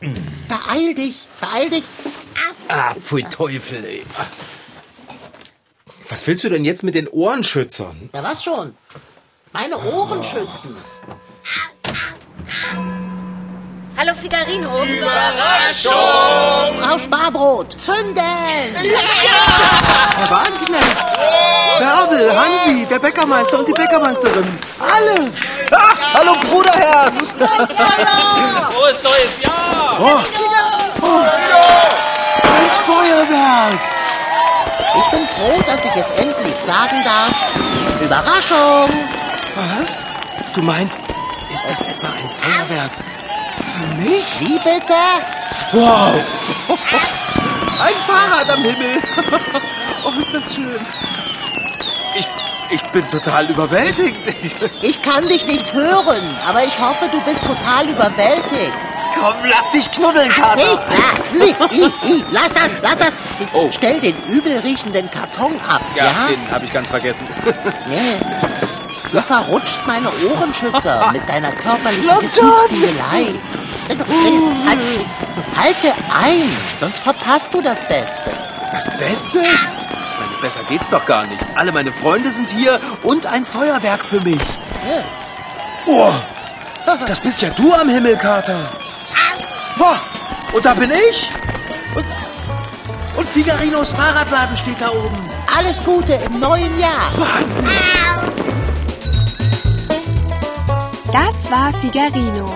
Beeil 0.00 0.94
dich, 0.94 1.26
beeil 1.40 1.70
dich. 1.70 1.84
Ah, 2.68 2.94
pfui 2.94 3.22
Teufel, 3.24 3.84
ey. 3.84 4.02
Was 6.08 6.26
willst 6.26 6.44
du 6.44 6.48
denn 6.48 6.64
jetzt 6.64 6.82
mit 6.82 6.94
den 6.94 7.08
Ohrenschützern? 7.08 8.10
Ja, 8.12 8.22
was 8.22 8.42
schon? 8.42 8.74
Meine 9.52 9.78
Ohren 9.78 10.24
schützen. 10.24 10.74
Hallo 13.96 14.14
Figarino. 14.14 14.70
Frau 16.80 16.98
Sparbrot, 16.98 17.78
zünden! 17.78 18.22
Herr 18.74 20.30
Wagenknecht! 20.30 20.96
Bärbel, 21.78 22.32
Hansi, 22.34 22.86
der 22.90 22.98
Bäckermeister 22.98 23.58
und 23.58 23.68
die 23.68 23.72
Bäckermeisterin. 23.72 24.58
Alle! 24.80 25.30
Ah, 25.72 25.94
hallo 26.14 26.34
Bruderherz! 26.48 27.32
Frohes 28.72 29.02
neues 29.02 29.42
Jahr! 29.42 29.98
Oh, 30.00 30.20
Ein 32.44 32.70
Feuerwerk! 32.86 33.80
Ich 34.94 35.10
bin 35.10 35.26
froh, 35.26 35.62
dass 35.66 35.84
ich 35.84 35.96
es 35.96 36.08
endlich 36.18 36.58
sagen 36.60 37.04
darf. 37.04 37.32
Überraschung! 38.00 38.90
Was? 39.54 40.04
Du 40.54 40.62
meinst, 40.62 41.02
ist 41.52 41.64
das 41.68 41.82
etwa 41.82 42.08
ein 42.08 42.30
Feuerwerk 42.30 42.90
für 43.72 43.86
mich? 44.00 44.24
Wie 44.40 44.58
bitte? 44.58 44.94
Wow! 45.72 46.20
Ein 47.80 47.94
Fahrrad 48.06 48.50
am 48.50 48.62
Himmel! 48.62 49.02
Oh, 50.04 50.10
ist 50.20 50.34
das 50.34 50.54
schön! 50.56 50.84
Ich, 52.16 52.26
ich 52.70 52.82
bin 52.90 53.06
total 53.08 53.48
überwältigt. 53.48 54.16
Ich, 54.82 55.00
kann 55.00 55.28
dich 55.28 55.46
nicht 55.46 55.72
hören, 55.72 56.36
aber 56.46 56.64
ich 56.64 56.76
hoffe, 56.80 57.08
du 57.12 57.20
bist 57.20 57.40
total 57.44 57.88
überwältigt. 57.88 58.72
komm, 59.18 59.36
lass 59.44 59.70
dich 59.70 59.88
knuddeln, 59.92 60.28
Hey, 60.32 60.42
Kater! 60.42 60.86
ah, 60.88 61.36
i, 61.38 61.76
i, 61.76 62.14
i, 62.16 62.24
lass 62.32 62.52
das, 62.52 62.74
lass 62.82 62.96
das. 62.96 63.18
Oh. 63.52 63.68
Stell 63.72 64.00
den 64.00 64.16
übel 64.24 64.58
riechenden 64.58 65.08
Karton 65.10 65.54
ab, 65.68 65.82
ja? 65.94 66.04
Ja, 66.06 66.12
den 66.30 66.50
habe 66.50 66.64
ich 66.64 66.72
ganz 66.72 66.90
vergessen. 66.90 67.26
Nee. 67.88 68.16
Du 69.12 69.20
verrutscht 69.20 69.80
meine 69.86 70.08
Ohrenschützer 70.30 71.10
mit 71.12 71.28
deiner 71.28 71.52
körperlichen. 71.52 72.08
Gefühlsduelei. 72.20 73.34
Also, 73.88 74.04
äh, 74.04 74.66
halt, 74.66 74.78
halte 75.56 75.88
ein, 76.24 76.56
sonst 76.80 77.00
verpasst 77.00 77.52
du 77.52 77.60
das 77.60 77.80
Beste. 77.86 78.32
Das 78.70 78.86
Beste? 78.96 79.40
Ich 79.40 80.18
meine, 80.18 80.40
besser 80.40 80.64
geht's 80.64 80.88
doch 80.88 81.04
gar 81.04 81.26
nicht. 81.26 81.44
Alle 81.54 81.72
meine 81.72 81.92
Freunde 81.92 82.30
sind 82.30 82.48
hier 82.48 82.80
und 83.02 83.26
ein 83.26 83.44
Feuerwerk 83.44 84.02
für 84.02 84.20
mich. 84.20 84.40
Oh, 85.86 86.12
das 87.06 87.20
bist 87.20 87.42
ja 87.42 87.50
du 87.50 87.72
am 87.74 87.88
Himmel, 87.90 88.16
Kater. 88.16 88.70
Boah, 89.76 90.00
und 90.52 90.64
da 90.64 90.72
bin 90.72 90.90
ich. 91.10 91.30
Und, 91.94 92.06
und 93.16 93.28
Figarinos 93.28 93.92
Fahrradladen 93.92 94.56
steht 94.56 94.80
da 94.80 94.88
oben. 94.88 95.18
Alles 95.58 95.84
Gute 95.84 96.14
im 96.14 96.40
neuen 96.40 96.78
Jahr. 96.78 97.10
Wahnsinn. 97.16 97.68
Das 101.12 101.50
war 101.50 101.74
Figarino. 101.74 102.50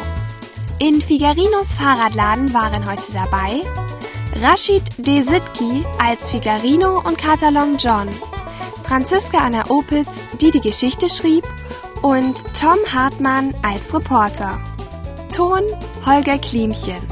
In 0.79 1.03
Figarinos 1.03 1.75
Fahrradladen 1.75 2.55
waren 2.55 2.91
heute 2.91 3.13
dabei 3.13 3.61
Rashid 4.41 4.83
Desitki 4.97 5.85
als 5.99 6.31
Figarino 6.31 7.01
und 7.01 7.19
Katalon 7.19 7.77
John, 7.77 8.09
Franziska 8.85 9.39
Anna 9.39 9.69
Opitz, 9.69 10.09
die 10.41 10.51
die 10.51 10.61
Geschichte 10.61 11.11
schrieb, 11.11 11.45
und 12.01 12.43
Tom 12.59 12.79
Hartmann 12.91 13.53
als 13.63 13.95
Reporter. 13.95 14.59
Ton 15.35 15.63
Holger 16.07 16.39
Klimchen. 16.39 17.03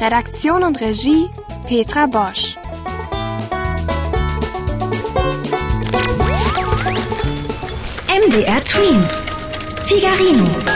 Redaktion 0.00 0.62
und 0.62 0.80
Regie 0.80 1.28
Petra 1.66 2.06
Bosch. 2.06 2.56
MDR 8.08 8.62
Twins. 8.64 9.22
Figarino. 9.86 10.71